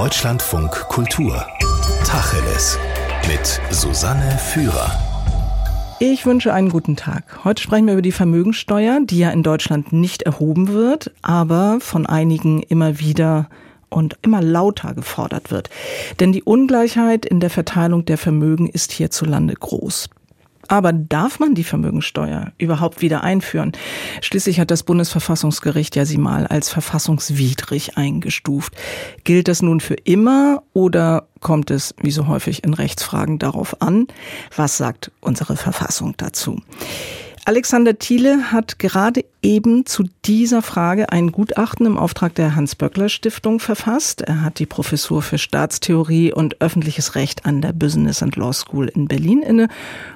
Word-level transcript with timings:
Deutschlandfunk 0.00 0.70
Kultur. 0.88 1.46
Tacheles. 2.06 2.78
Mit 3.28 3.60
Susanne 3.70 4.30
Führer. 4.38 4.98
Ich 5.98 6.24
wünsche 6.24 6.54
einen 6.54 6.70
guten 6.70 6.96
Tag. 6.96 7.44
Heute 7.44 7.62
sprechen 7.62 7.84
wir 7.84 7.92
über 7.92 8.00
die 8.00 8.10
Vermögensteuer, 8.10 9.00
die 9.04 9.18
ja 9.18 9.28
in 9.28 9.42
Deutschland 9.42 9.92
nicht 9.92 10.22
erhoben 10.22 10.68
wird, 10.68 11.10
aber 11.20 11.80
von 11.80 12.06
einigen 12.06 12.62
immer 12.62 12.98
wieder 12.98 13.50
und 13.90 14.16
immer 14.22 14.40
lauter 14.40 14.94
gefordert 14.94 15.50
wird. 15.50 15.68
Denn 16.18 16.32
die 16.32 16.44
Ungleichheit 16.44 17.26
in 17.26 17.38
der 17.38 17.50
Verteilung 17.50 18.06
der 18.06 18.16
Vermögen 18.16 18.70
ist 18.70 18.92
hierzulande 18.92 19.52
groß. 19.52 20.08
Aber 20.70 20.92
darf 20.92 21.40
man 21.40 21.56
die 21.56 21.64
Vermögensteuer 21.64 22.52
überhaupt 22.56 23.02
wieder 23.02 23.24
einführen? 23.24 23.72
Schließlich 24.20 24.60
hat 24.60 24.70
das 24.70 24.84
Bundesverfassungsgericht 24.84 25.96
ja 25.96 26.04
sie 26.04 26.16
mal 26.16 26.46
als 26.46 26.68
verfassungswidrig 26.68 27.96
eingestuft. 27.96 28.74
Gilt 29.24 29.48
das 29.48 29.62
nun 29.62 29.80
für 29.80 29.94
immer 29.94 30.62
oder 30.72 31.26
kommt 31.40 31.72
es, 31.72 31.92
wie 32.00 32.12
so 32.12 32.28
häufig 32.28 32.62
in 32.62 32.72
Rechtsfragen, 32.72 33.40
darauf 33.40 33.82
an? 33.82 34.06
Was 34.54 34.76
sagt 34.76 35.10
unsere 35.20 35.56
Verfassung 35.56 36.14
dazu? 36.16 36.62
Alexander 37.50 37.98
Thiele 37.98 38.52
hat 38.52 38.78
gerade 38.78 39.24
eben 39.42 39.84
zu 39.84 40.04
dieser 40.24 40.62
Frage 40.62 41.10
ein 41.10 41.32
Gutachten 41.32 41.84
im 41.84 41.98
Auftrag 41.98 42.32
der 42.36 42.54
Hans-Böckler-Stiftung 42.54 43.58
verfasst. 43.58 44.20
Er 44.20 44.42
hat 44.42 44.60
die 44.60 44.66
Professur 44.66 45.20
für 45.20 45.36
Staatstheorie 45.36 46.32
und 46.32 46.60
öffentliches 46.60 47.16
Recht 47.16 47.46
an 47.46 47.60
der 47.60 47.72
Business 47.72 48.22
and 48.22 48.36
Law 48.36 48.52
School 48.52 48.86
in 48.86 49.08
Berlin 49.08 49.42
inne 49.42 49.66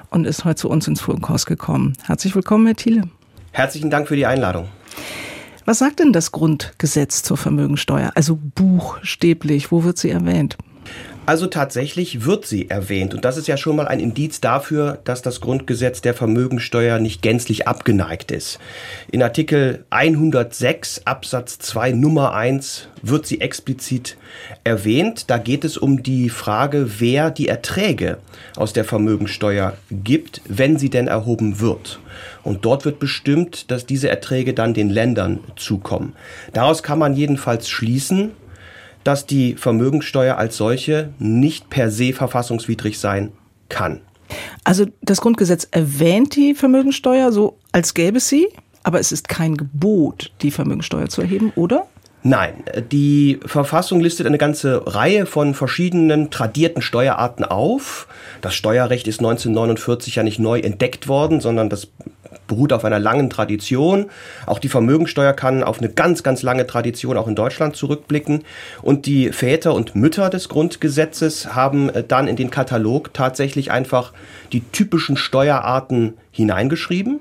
und 0.09 0.25
ist 0.25 0.45
heute 0.45 0.55
zu 0.55 0.69
uns 0.69 0.87
ins 0.87 1.01
Funkhaus 1.01 1.45
gekommen. 1.45 1.97
Herzlich 2.05 2.33
willkommen, 2.35 2.67
Herr 2.67 2.77
Thiele. 2.77 3.01
Herzlichen 3.51 3.89
Dank 3.89 4.07
für 4.07 4.15
die 4.15 4.25
Einladung. 4.25 4.69
Was 5.65 5.79
sagt 5.79 5.99
denn 5.99 6.13
das 6.13 6.31
Grundgesetz 6.31 7.21
zur 7.21 7.35
Vermögensteuer? 7.35 8.13
Also 8.15 8.39
buchstäblich, 8.55 9.73
wo 9.73 9.83
wird 9.83 9.97
sie 9.97 10.09
erwähnt? 10.09 10.55
Also 11.27 11.47
tatsächlich 11.47 12.25
wird 12.25 12.45
sie 12.45 12.69
erwähnt. 12.69 13.15
Und 13.15 13.25
das 13.25 13.37
ist 13.37 13.47
ja 13.47 13.57
schon 13.57 13.75
mal 13.75 13.87
ein 13.87 13.99
Indiz 13.99 14.41
dafür, 14.41 14.99
dass 15.05 15.23
das 15.23 15.41
Grundgesetz 15.41 16.01
der 16.01 16.13
Vermögensteuer 16.13 16.99
nicht 16.99 17.23
gänzlich 17.23 17.67
abgeneigt 17.67 18.29
ist. 18.29 18.59
In 19.11 19.23
Artikel 19.23 19.85
106 19.89 21.01
Absatz 21.05 21.57
2 21.57 21.93
Nummer 21.93 22.35
1 22.35 22.89
wird 23.01 23.25
sie 23.25 23.41
explizit 23.41 24.17
erwähnt. 24.63 25.31
Da 25.31 25.39
geht 25.39 25.65
es 25.65 25.77
um 25.77 26.03
die 26.03 26.29
Frage, 26.29 26.99
wer 26.99 27.31
die 27.31 27.47
Erträge 27.47 28.19
aus 28.55 28.73
der 28.73 28.85
Vermögensteuer 28.85 29.73
gibt, 29.89 30.41
wenn 30.47 30.77
sie 30.77 30.91
denn 30.91 31.07
erhoben 31.07 31.59
wird. 31.59 31.99
Und 32.43 32.65
dort 32.65 32.85
wird 32.85 32.99
bestimmt, 32.99 33.71
dass 33.71 33.87
diese 33.87 34.09
Erträge 34.09 34.53
dann 34.53 34.75
den 34.75 34.91
Ländern 34.91 35.39
zukommen. 35.55 36.13
Daraus 36.53 36.83
kann 36.83 36.99
man 36.99 37.15
jedenfalls 37.15 37.67
schließen, 37.67 38.31
dass 39.05 39.25
die 39.25 39.55
Vermögensteuer 39.55 40.37
als 40.37 40.57
solche 40.57 41.13
nicht 41.19 41.69
per 41.69 41.89
se 41.89 42.11
verfassungswidrig 42.11 42.99
sein 42.99 43.31
kann. 43.69 44.01
Also 44.63 44.87
das 45.01 45.21
Grundgesetz 45.21 45.67
erwähnt 45.71 46.35
die 46.35 46.55
Vermögensteuer 46.55 47.31
so, 47.31 47.57
als 47.71 47.93
gäbe 47.93 48.17
es 48.17 48.27
sie, 48.27 48.47
aber 48.83 48.99
es 48.99 49.11
ist 49.11 49.29
kein 49.29 49.55
Gebot, 49.55 50.31
die 50.41 50.51
Vermögensteuer 50.51 51.07
zu 51.07 51.21
erheben, 51.21 51.53
oder? 51.55 51.87
Nein, 52.23 52.63
die 52.91 53.39
Verfassung 53.45 53.99
listet 53.99 54.25
eine 54.25 54.39
ganze 54.39 54.81
Reihe 54.95 55.27
von 55.27 55.53
verschiedenen 55.53 56.31
tradierten 56.31 56.81
Steuerarten 56.81 57.45
auf. 57.45 58.07
Das 58.41 58.55
Steuerrecht 58.55 59.07
ist 59.07 59.19
1949 59.19 60.15
ja 60.15 60.23
nicht 60.23 60.39
neu 60.39 60.59
entdeckt 60.59 61.07
worden, 61.07 61.39
sondern 61.39 61.69
das 61.69 61.89
beruht 62.47 62.73
auf 62.73 62.85
einer 62.85 62.99
langen 62.99 63.29
Tradition. 63.29 64.07
Auch 64.45 64.59
die 64.59 64.69
Vermögensteuer 64.69 65.33
kann 65.33 65.63
auf 65.63 65.79
eine 65.79 65.89
ganz, 65.89 66.23
ganz 66.23 66.41
lange 66.43 66.67
Tradition 66.67 67.17
auch 67.17 67.27
in 67.27 67.35
Deutschland 67.35 67.75
zurückblicken. 67.75 68.43
Und 68.81 69.05
die 69.05 69.31
Väter 69.31 69.73
und 69.73 69.95
Mütter 69.95 70.29
des 70.29 70.49
Grundgesetzes 70.49 71.55
haben 71.55 71.89
äh, 71.89 72.03
dann 72.03 72.27
in 72.27 72.35
den 72.35 72.49
Katalog 72.49 73.13
tatsächlich 73.13 73.71
einfach 73.71 74.13
die 74.51 74.61
typischen 74.71 75.17
Steuerarten 75.17 76.13
hineingeschrieben. 76.31 77.19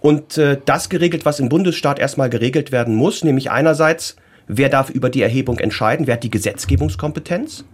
Und 0.00 0.38
äh, 0.38 0.58
das 0.64 0.88
geregelt, 0.88 1.24
was 1.24 1.40
im 1.40 1.48
Bundesstaat 1.48 1.98
erstmal 1.98 2.30
geregelt 2.30 2.72
werden 2.72 2.94
muss, 2.94 3.24
nämlich 3.24 3.50
einerseits, 3.50 4.16
wer 4.46 4.68
darf 4.68 4.90
über 4.90 5.10
die 5.10 5.22
Erhebung 5.22 5.58
entscheiden, 5.58 6.06
wer 6.06 6.14
hat 6.14 6.24
die 6.24 6.30
Gesetzgebungskompetenz 6.30 7.64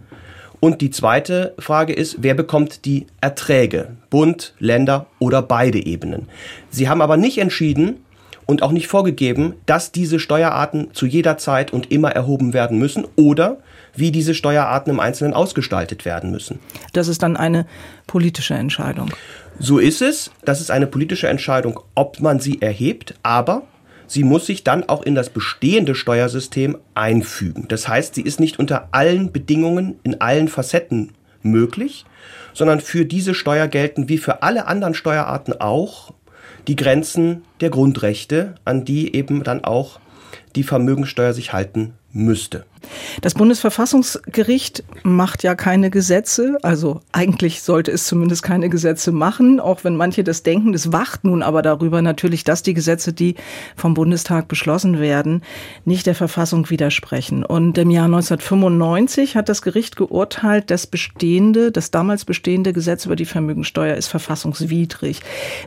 und 0.59 0.81
die 0.81 0.89
zweite 0.89 1.53
Frage 1.59 1.93
ist, 1.93 2.17
wer 2.19 2.33
bekommt 2.33 2.85
die 2.85 3.07
Erträge? 3.21 3.91
Bund, 4.09 4.53
Länder 4.59 5.07
oder 5.19 5.41
beide 5.41 5.85
Ebenen. 5.85 6.27
Sie 6.69 6.89
haben 6.89 7.01
aber 7.01 7.17
nicht 7.17 7.37
entschieden 7.37 7.97
und 8.45 8.61
auch 8.61 8.71
nicht 8.71 8.87
vorgegeben, 8.87 9.55
dass 9.65 9.91
diese 9.91 10.19
Steuerarten 10.19 10.93
zu 10.93 11.05
jeder 11.05 11.37
Zeit 11.37 11.73
und 11.73 11.91
immer 11.91 12.11
erhoben 12.11 12.53
werden 12.53 12.77
müssen 12.77 13.05
oder 13.15 13.57
wie 13.95 14.11
diese 14.11 14.33
Steuerarten 14.33 14.91
im 14.91 14.99
Einzelnen 14.99 15.33
ausgestaltet 15.33 16.05
werden 16.05 16.31
müssen. 16.31 16.59
Das 16.93 17.07
ist 17.07 17.23
dann 17.23 17.37
eine 17.37 17.65
politische 18.07 18.53
Entscheidung. 18.53 19.09
So 19.57 19.79
ist 19.79 20.01
es. 20.01 20.31
Das 20.43 20.61
ist 20.61 20.69
eine 20.69 20.87
politische 20.87 21.27
Entscheidung, 21.27 21.79
ob 21.95 22.19
man 22.19 22.39
sie 22.39 22.61
erhebt. 22.61 23.15
Aber 23.23 23.63
sie 24.07 24.23
muss 24.23 24.45
sich 24.45 24.63
dann 24.63 24.87
auch 24.87 25.03
in 25.03 25.15
das 25.15 25.29
bestehende 25.29 25.95
Steuersystem 25.95 26.77
einfügen. 26.93 27.67
Das 27.67 27.87
heißt, 27.87 28.15
sie 28.15 28.21
ist 28.21 28.39
nicht 28.39 28.59
unter 28.59 28.89
allen 28.91 29.31
Bedingungen 29.31 29.99
in 30.03 30.21
allen 30.21 30.47
Facetten 30.47 31.11
möglich, 31.41 32.05
sondern 32.53 32.79
für 32.79 33.05
diese 33.05 33.33
Steuer 33.33 33.67
gelten 33.67 34.09
wie 34.09 34.17
für 34.17 34.41
alle 34.41 34.67
anderen 34.67 34.93
Steuerarten 34.93 35.59
auch 35.59 36.13
die 36.67 36.75
Grenzen 36.75 37.43
der 37.61 37.69
Grundrechte, 37.69 38.55
an 38.65 38.85
die 38.85 39.15
eben 39.15 39.43
dann 39.43 39.63
auch 39.63 39.99
die 40.55 40.63
Vermögensteuer 40.63 41.33
sich 41.33 41.53
halten 41.53 41.93
müsste. 42.15 42.65
Das 43.21 43.33
Bundesverfassungsgericht 43.33 44.83
macht 45.03 45.43
ja 45.43 45.55
keine 45.55 45.89
Gesetze, 45.89 46.57
also 46.61 47.01
eigentlich 47.11 47.61
sollte 47.61 47.91
es 47.91 48.05
zumindest 48.05 48.41
keine 48.43 48.69
Gesetze 48.69 49.11
machen, 49.11 49.59
auch 49.59 49.83
wenn 49.83 49.95
manche 49.95 50.23
das 50.23 50.43
denken. 50.43 50.71
Das 50.71 50.91
wacht 50.91 51.23
nun 51.23 51.43
aber 51.43 51.61
darüber 51.61 52.01
natürlich, 52.01 52.43
dass 52.43 52.63
die 52.63 52.73
Gesetze, 52.73 53.11
die 53.11 53.35
vom 53.75 53.95
Bundestag 53.95 54.47
beschlossen 54.47 54.99
werden, 54.99 55.43
nicht 55.83 56.05
der 56.05 56.15
Verfassung 56.15 56.69
widersprechen. 56.69 57.43
Und 57.43 57.77
im 57.77 57.89
Jahr 57.89 58.05
1995 58.05 59.35
hat 59.35 59.49
das 59.49 59.61
Gericht 59.61 59.95
geurteilt, 59.95 60.71
das 60.71 60.87
bestehende, 60.87 61.71
das 61.71 61.91
damals 61.91 62.23
bestehende 62.23 62.71
Gesetz 62.71 63.05
über 63.05 63.15
die 63.15 63.25
Vermögensteuer 63.25 63.95
ist 63.95 64.07
verfassungswidrig. 64.07 65.21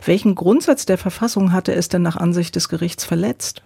Welchen 0.05 0.35
Grundsatz 0.35 0.85
der 0.85 0.97
Verfassung 0.97 1.51
hatte 1.51 1.73
es 1.73 1.89
denn 1.89 2.01
nach 2.01 2.15
Ansicht 2.15 2.55
des 2.55 2.69
Gerichts 2.69 3.05
verletzt? 3.05 3.61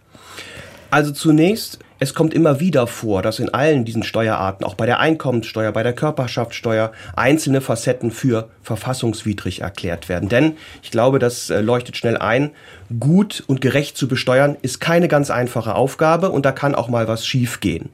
Also 0.93 1.11
zunächst, 1.11 1.79
es 2.03 2.13
kommt 2.13 2.33
immer 2.33 2.59
wieder 2.59 2.85
vor, 2.85 3.21
dass 3.21 3.39
in 3.39 3.53
allen 3.53 3.85
diesen 3.85 4.03
Steuerarten, 4.03 4.65
auch 4.65 4.75
bei 4.75 4.85
der 4.85 4.99
Einkommenssteuer, 4.99 5.71
bei 5.71 5.83
der 5.83 5.93
Körperschaftssteuer, 5.93 6.91
einzelne 7.15 7.61
Facetten 7.61 8.11
für 8.11 8.49
verfassungswidrig 8.61 9.61
erklärt 9.61 10.09
werden. 10.09 10.27
Denn 10.27 10.57
ich 10.81 10.91
glaube, 10.91 11.17
das 11.17 11.49
äh, 11.49 11.61
leuchtet 11.61 11.95
schnell 11.95 12.17
ein, 12.17 12.51
gut 12.99 13.41
und 13.47 13.61
gerecht 13.61 13.95
zu 13.95 14.09
besteuern 14.09 14.57
ist 14.61 14.81
keine 14.81 15.07
ganz 15.07 15.31
einfache 15.31 15.75
Aufgabe 15.75 16.29
und 16.29 16.45
da 16.45 16.51
kann 16.51 16.75
auch 16.75 16.89
mal 16.89 17.07
was 17.07 17.25
schiefgehen. 17.25 17.89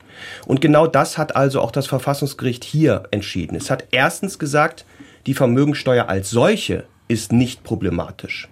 Und 0.48 0.60
genau 0.60 0.88
das 0.88 1.20
hat 1.20 1.36
also 1.36 1.62
auch 1.62 1.72
das 1.72 1.86
Verfassungsgericht 1.86 2.64
hier 2.64 3.04
entschieden. 3.12 3.56
Es 3.56 3.70
hat 3.70 3.86
erstens 3.92 4.40
gesagt, 4.40 4.86
die 5.28 5.36
Vermögensteuer 5.36 6.10
als 6.10 6.32
solche 6.32 6.86
ist 7.08 7.32
nicht 7.32 7.64
problematisch. 7.64 8.50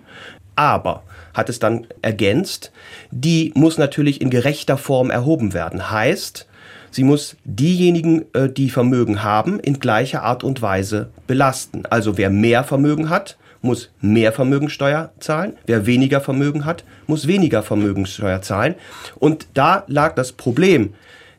Aber 0.55 1.01
hat 1.37 1.49
es 1.49 1.59
dann 1.59 1.87
ergänzt, 2.01 2.71
die 3.11 3.53
muss 3.55 3.77
natürlich 3.77 4.19
in 4.19 4.29
gerechter 4.29 4.77
Form 4.77 5.09
erhoben 5.09 5.53
werden. 5.53 5.91
Heißt, 5.91 6.47
sie 6.91 7.03
muss 7.03 7.37
diejenigen, 7.45 8.25
äh, 8.33 8.49
die 8.49 8.69
Vermögen 8.69 9.23
haben, 9.23 9.59
in 9.59 9.79
gleicher 9.79 10.23
Art 10.23 10.43
und 10.43 10.61
Weise 10.61 11.09
belasten. 11.27 11.83
Also 11.89 12.17
wer 12.17 12.29
mehr 12.29 12.63
Vermögen 12.63 13.09
hat, 13.09 13.37
muss 13.61 13.89
mehr 14.01 14.33
Vermögensteuer 14.33 15.11
zahlen. 15.19 15.53
Wer 15.65 15.85
weniger 15.85 16.21
Vermögen 16.21 16.65
hat, 16.65 16.83
muss 17.05 17.27
weniger 17.27 17.63
Vermögenssteuer 17.63 18.41
zahlen. 18.41 18.75
Und 19.15 19.47
da 19.53 19.83
lag 19.87 20.15
das 20.15 20.31
Problem. 20.31 20.93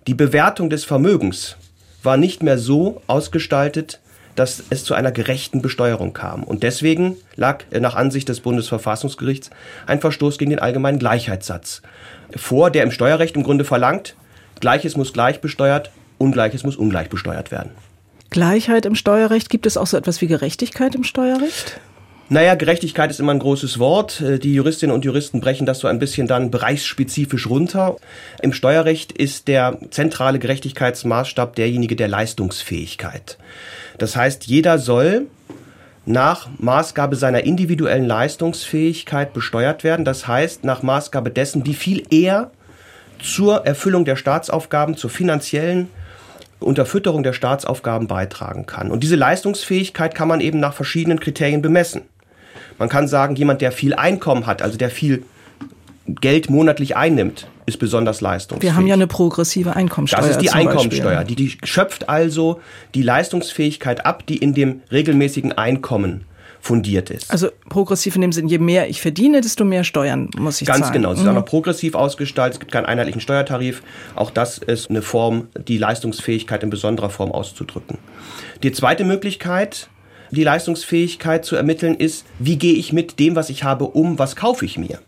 Die 0.06 0.15
Bewertung 0.15 0.70
des 0.70 0.84
Vermögens 0.84 1.56
war 2.03 2.16
nicht 2.16 2.42
mehr 2.42 2.59
so 2.59 3.03
ausgestaltet, 3.06 4.01
dass 4.39 4.63
es 4.71 4.85
zu 4.85 4.95
einer 4.95 5.11
gerechten 5.11 5.63
Besteuerung 5.63 6.13
kam. 6.13 6.45
Und 6.45 6.63
deswegen 6.63 7.17
lag 7.35 7.65
nach 7.71 7.97
Ansicht 7.97 8.29
des 8.29 8.41
Bundesverfassungsgerichts 8.41 9.51
ein 9.87 10.01
Verstoß 10.01 10.39
gegen 10.39 10.51
den 10.51 10.61
allgemeinen 10.61 10.99
Gleichheitssatz 10.99 11.83
vor, 12.37 12.71
der 12.71 12.83
im 12.83 12.91
Steuerrecht 12.91 13.37
im 13.37 13.43
Grunde 13.43 13.65
verlangt, 13.65 14.15
Gleiches 14.61 14.97
muss 14.97 15.13
gleich 15.13 15.41
besteuert, 15.41 15.91
Ungleiches 16.19 16.65
muss 16.65 16.77
ungleich 16.77 17.09
besteuert 17.09 17.51
werden. 17.51 17.71
Gleichheit 18.31 18.87
im 18.87 18.95
Steuerrecht, 18.95 19.51
gibt 19.51 19.67
es 19.67 19.77
auch 19.77 19.87
so 19.87 19.97
etwas 19.97 20.21
wie 20.21 20.27
Gerechtigkeit 20.27 20.95
im 20.95 21.05
Steuerrecht? 21.05 21.81
Naja, 22.30 22.57
Gerechtigkeit 22.57 23.10
ist 23.10 23.21
immer 23.21 23.33
ein 23.33 23.39
großes 23.39 23.78
Wort. 23.78 24.22
Die 24.42 24.53
Juristinnen 24.53 24.95
und 24.95 25.03
Juristen 25.03 25.41
brechen 25.41 25.65
das 25.65 25.78
so 25.78 25.89
ein 25.89 25.98
bisschen 25.98 26.27
dann 26.27 26.51
bereichsspezifisch 26.51 27.48
runter. 27.48 27.97
Im 28.42 28.53
Steuerrecht 28.53 29.13
ist 29.13 29.48
der 29.48 29.78
zentrale 29.91 30.39
Gerechtigkeitsmaßstab 30.39 31.57
derjenige 31.57 31.97
der 31.97 32.09
Leistungsfähigkeit. 32.09 33.39
Das 33.97 34.15
heißt, 34.15 34.47
jeder 34.47 34.78
soll 34.78 35.28
nach 36.04 36.48
Maßgabe 36.59 37.16
seiner 37.16 37.45
individuellen 37.45 38.07
Leistungsfähigkeit 38.07 39.33
besteuert 39.33 39.83
werden. 39.83 40.04
Das 40.04 40.28
heißt, 40.28 40.65
nach 40.65 40.83
Maßgabe 40.83 41.30
dessen, 41.30 41.65
wie 41.65 41.75
viel 41.75 42.03
er 42.10 42.51
zur 43.22 43.65
Erfüllung 43.65 44.04
der 44.04 44.16
Staatsaufgaben, 44.16 44.98
zur 44.98 45.09
finanziellen 45.09 45.89
Unterfütterung 46.60 47.22
der 47.22 47.33
Staatsaufgaben 47.33 48.07
beitragen 48.07 48.66
kann. 48.66 48.91
Und 48.91 49.03
diese 49.03 49.16
Leistungsfähigkeit 49.16 50.15
kann 50.15 50.28
man 50.28 50.42
eben 50.42 50.60
nach 50.60 50.75
verschiedenen 50.75 51.21
Kriterien 51.21 51.63
bemessen. 51.63 52.03
Man 52.78 52.89
kann 52.89 53.09
sagen, 53.09 53.34
jemand, 53.36 53.60
der 53.60 53.72
viel 53.72 53.95
Einkommen 53.95 54.47
hat, 54.47 54.63
also 54.63 54.78
der 54.78 54.91
viel 54.91 55.25
Geld 56.07 56.48
monatlich 56.48 56.97
einnimmt, 56.97 57.48
ist 57.66 57.78
besonders 57.78 58.21
leistungsfähig. 58.21 58.72
Wir 58.72 58.77
haben 58.77 58.86
ja 58.86 58.95
eine 58.95 59.07
progressive 59.07 59.77
Einkommensteuer. 59.77 60.21
Das 60.21 60.30
ist 60.30 60.41
die 60.41 60.51
Einkommensteuer. 60.51 61.25
Die, 61.25 61.34
die 61.34 61.59
schöpft 61.65 62.09
also 62.09 62.60
die 62.95 63.03
Leistungsfähigkeit 63.03 64.07
ab, 64.07 64.27
die 64.27 64.39
in 64.39 64.54
dem 64.54 64.80
regelmäßigen 64.91 65.53
Einkommen 65.53 66.25
fundiert 66.60 67.10
ist. 67.10 67.30
Also 67.30 67.48
progressiv 67.69 68.16
in 68.16 68.22
dem 68.22 68.33
Sinn, 68.33 68.48
je 68.48 68.59
mehr 68.59 68.89
ich 68.89 69.01
verdiene, 69.01 69.41
desto 69.41 69.65
mehr 69.65 69.84
Steuern 69.84 70.30
muss 70.36 70.60
ich 70.60 70.66
Ganz 70.66 70.80
zahlen. 70.80 70.95
genau. 70.95 71.13
Es 71.13 71.19
ist 71.19 71.25
mhm. 71.25 71.30
auch 71.30 71.34
noch 71.34 71.45
progressiv 71.45 71.95
ausgestaltet. 71.95 72.54
Es 72.54 72.60
gibt 72.60 72.72
keinen 72.72 72.86
einheitlichen 72.86 73.21
Steuertarif. 73.21 73.83
Auch 74.16 74.30
das 74.30 74.59
ist 74.59 74.91
eine 74.91 75.03
Form, 75.03 75.48
die 75.57 75.78
Leistungsfähigkeit 75.78 76.63
in 76.63 76.71
besonderer 76.71 77.10
Form 77.10 77.33
auszudrücken. 77.33 77.98
Die 78.63 78.72
zweite 78.72 79.04
Möglichkeit, 79.04 79.89
die 80.30 80.45
Leistungsfähigkeit 80.45 81.45
zu 81.45 81.57
ermitteln, 81.57 81.95
ist, 81.95 82.27
wie 82.39 82.57
gehe 82.57 82.75
ich 82.75 82.92
mit 82.92 83.19
dem, 83.19 83.36
was 83.36 83.51
ich 83.51 83.65
habe, 83.65 83.84
um, 83.84 84.19
was 84.19 84.36
kaufe 84.36 84.65
ich 84.65 84.78
mir? 84.78 85.01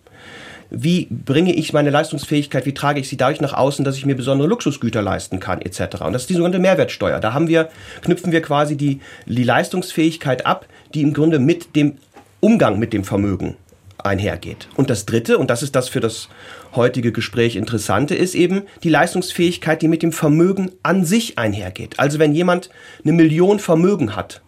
wie 0.70 1.08
bringe 1.10 1.52
ich 1.52 1.72
meine 1.72 1.90
Leistungsfähigkeit, 1.90 2.64
wie 2.64 2.74
trage 2.74 3.00
ich 3.00 3.08
sie 3.08 3.16
dadurch 3.16 3.40
nach 3.40 3.52
außen, 3.52 3.84
dass 3.84 3.96
ich 3.96 4.06
mir 4.06 4.14
besondere 4.14 4.48
Luxusgüter 4.48 5.02
leisten 5.02 5.40
kann, 5.40 5.60
etc. 5.60 6.02
Und 6.02 6.12
das 6.12 6.22
ist 6.22 6.30
die 6.30 6.34
sogenannte 6.34 6.60
Mehrwertsteuer. 6.60 7.20
Da 7.20 7.34
haben 7.34 7.48
wir, 7.48 7.68
knüpfen 8.02 8.32
wir 8.32 8.40
quasi 8.40 8.76
die, 8.76 9.00
die 9.26 9.42
Leistungsfähigkeit 9.42 10.46
ab, 10.46 10.66
die 10.94 11.02
im 11.02 11.12
Grunde 11.12 11.38
mit 11.38 11.74
dem 11.76 11.98
Umgang 12.38 12.78
mit 12.78 12.92
dem 12.92 13.04
Vermögen 13.04 13.56
einhergeht. 13.98 14.68
Und 14.76 14.88
das 14.88 15.04
Dritte, 15.04 15.36
und 15.36 15.50
das 15.50 15.62
ist 15.62 15.76
das 15.76 15.88
für 15.88 16.00
das 16.00 16.28
heutige 16.74 17.12
Gespräch 17.12 17.56
Interessante, 17.56 18.14
ist 18.14 18.34
eben 18.34 18.62
die 18.82 18.88
Leistungsfähigkeit, 18.88 19.82
die 19.82 19.88
mit 19.88 20.02
dem 20.02 20.12
Vermögen 20.12 20.70
an 20.82 21.04
sich 21.04 21.36
einhergeht. 21.36 21.98
Also 21.98 22.18
wenn 22.18 22.32
jemand 22.32 22.70
eine 23.04 23.12
Million 23.12 23.58
Vermögen 23.58 24.16
hat, 24.16 24.40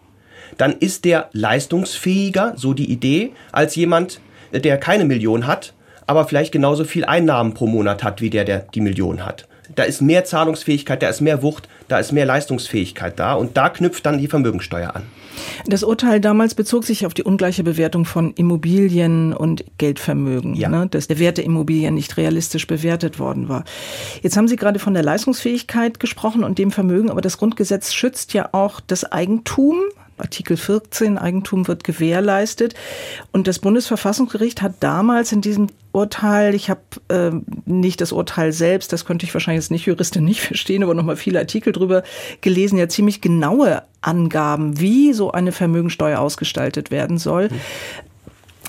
dann 0.57 0.73
ist 0.73 1.05
der 1.05 1.29
leistungsfähiger, 1.33 2.53
so 2.55 2.73
die 2.73 2.91
Idee, 2.91 3.31
als 3.51 3.75
jemand, 3.75 4.19
der 4.53 4.77
keine 4.77 5.05
Million 5.05 5.47
hat, 5.47 5.73
aber 6.07 6.25
vielleicht 6.25 6.51
genauso 6.51 6.83
viel 6.83 7.05
Einnahmen 7.05 7.53
pro 7.53 7.67
Monat 7.67 8.03
hat, 8.03 8.21
wie 8.21 8.29
der, 8.29 8.45
der 8.45 8.59
die 8.59 8.81
Million 8.81 9.25
hat. 9.25 9.47
Da 9.75 9.83
ist 9.83 10.01
mehr 10.01 10.25
Zahlungsfähigkeit, 10.25 11.01
da 11.01 11.09
ist 11.09 11.21
mehr 11.21 11.41
Wucht, 11.41 11.67
da 11.87 11.97
ist 11.97 12.11
mehr 12.11 12.25
Leistungsfähigkeit 12.25 13.17
da 13.17 13.33
und 13.33 13.57
da 13.57 13.69
knüpft 13.69 14.05
dann 14.05 14.17
die 14.17 14.27
Vermögensteuer 14.27 14.95
an. 14.95 15.03
Das 15.65 15.83
Urteil 15.83 16.19
damals 16.19 16.53
bezog 16.53 16.83
sich 16.83 17.05
auf 17.05 17.13
die 17.13 17.23
ungleiche 17.23 17.63
Bewertung 17.63 18.05
von 18.05 18.33
Immobilien 18.33 19.33
und 19.33 19.63
Geldvermögen, 19.77 20.55
ja. 20.55 20.69
ne, 20.69 20.87
dass 20.87 21.07
der 21.07 21.19
Wert 21.19 21.37
der 21.37 21.45
Immobilien 21.45 21.95
nicht 21.95 22.17
realistisch 22.17 22.67
bewertet 22.67 23.19
worden 23.19 23.49
war. 23.49 23.63
Jetzt 24.21 24.37
haben 24.37 24.47
Sie 24.47 24.57
gerade 24.57 24.79
von 24.79 24.93
der 24.93 25.03
Leistungsfähigkeit 25.03 25.99
gesprochen 25.99 26.43
und 26.43 26.59
dem 26.59 26.71
Vermögen, 26.71 27.09
aber 27.09 27.21
das 27.21 27.37
Grundgesetz 27.37 27.93
schützt 27.93 28.33
ja 28.33 28.49
auch 28.51 28.79
das 28.79 29.11
Eigentum, 29.11 29.77
Artikel 30.23 30.57
14, 30.57 31.17
Eigentum 31.17 31.67
wird 31.67 31.83
gewährleistet. 31.83 32.73
Und 33.31 33.47
das 33.47 33.59
Bundesverfassungsgericht 33.59 34.61
hat 34.61 34.75
damals 34.79 35.31
in 35.31 35.41
diesem 35.41 35.67
Urteil, 35.91 36.55
ich 36.55 36.69
habe 36.69 36.81
äh, 37.09 37.31
nicht 37.65 38.01
das 38.01 38.11
Urteil 38.11 38.51
selbst, 38.51 38.91
das 38.93 39.05
könnte 39.05 39.25
ich 39.25 39.33
wahrscheinlich 39.33 39.59
als 39.59 39.69
Nicht-Juristin 39.69 40.23
nicht 40.23 40.41
verstehen, 40.41 40.83
aber 40.83 40.93
nochmal 40.93 41.17
viele 41.17 41.39
Artikel 41.39 41.73
drüber 41.73 42.03
gelesen, 42.41 42.77
ja 42.77 42.87
ziemlich 42.87 43.21
genaue 43.21 43.83
Angaben, 44.01 44.79
wie 44.79 45.13
so 45.13 45.31
eine 45.31 45.51
Vermögensteuer 45.51 46.19
ausgestaltet 46.19 46.89
werden 46.89 47.17
soll. 47.17 47.49
Mhm. 47.49 47.59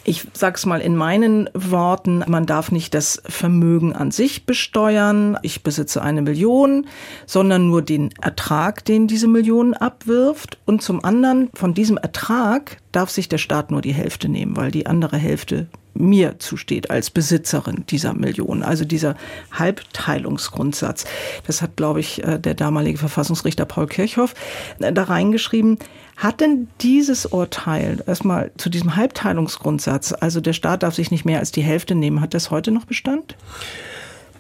Ich 0.06 0.27
sage 0.35 0.56
es 0.56 0.67
mal 0.67 0.83
in 0.83 0.97
meinen 0.97 1.49
Worten, 1.55 2.23
man 2.27 2.45
darf 2.45 2.71
nicht 2.71 2.93
das 2.93 3.23
Vermögen 3.27 3.95
an 3.95 4.11
sich 4.11 4.45
besteuern, 4.45 5.39
ich 5.41 5.62
besitze 5.62 6.03
eine 6.03 6.21
Million, 6.21 6.87
sondern 7.25 7.69
nur 7.69 7.81
den 7.81 8.11
Ertrag, 8.21 8.85
den 8.85 9.09
diese 9.09 9.29
Million 9.29 9.73
abwirft. 9.73 10.59
Und 10.67 10.83
zum 10.83 11.03
anderen, 11.03 11.49
von 11.55 11.73
diesem 11.73 11.97
Ertrag 11.97 12.77
darf 12.93 13.09
sich 13.09 13.31
der 13.31 13.39
Staat 13.39 13.71
nur 13.71 13.81
die 13.81 13.95
Hälfte 13.95 14.29
nehmen, 14.29 14.59
weil 14.59 14.71
die 14.71 14.87
andere 14.87 15.17
Hälfte 15.17 15.69
mir 15.95 16.39
zusteht 16.39 16.91
als 16.91 17.11
Besitzerin 17.11 17.85
dieser 17.89 18.12
Million. 18.15 18.62
Also 18.62 18.85
dieser 18.85 19.17
Halbteilungsgrundsatz. 19.53 21.05
Das 21.47 21.62
hat, 21.62 21.77
glaube 21.77 22.01
ich, 22.01 22.23
äh, 22.23 22.39
der 22.39 22.55
damalige 22.55 22.99
Verfassungsrichter 22.99 23.65
Paul 23.65 23.87
Kirchhoff 23.87 24.35
äh, 24.81 24.93
da 24.93 25.05
reingeschrieben. 25.05 25.79
Hat 26.17 26.41
denn 26.41 26.69
dieses 26.81 27.27
Urteil 27.27 28.03
erstmal 28.07 28.53
zu 28.57 28.71
diesem 28.71 28.97
Halbteilungsgrundsatz, 28.97 30.15
also 30.19 30.41
der 30.41 30.53
Staat 30.53 30.83
darf 30.83 30.95
sich 30.95 31.11
nicht 31.11 31.25
mehr 31.25 31.41
als 31.41 31.53
die 31.53 31.63
Hälfte 31.63 31.95
nehmen, 31.95 32.21
hat 32.21 32.35
das 32.35 32.51
heute 32.51 32.71
noch 32.71 32.85
Bestand? 32.85 33.37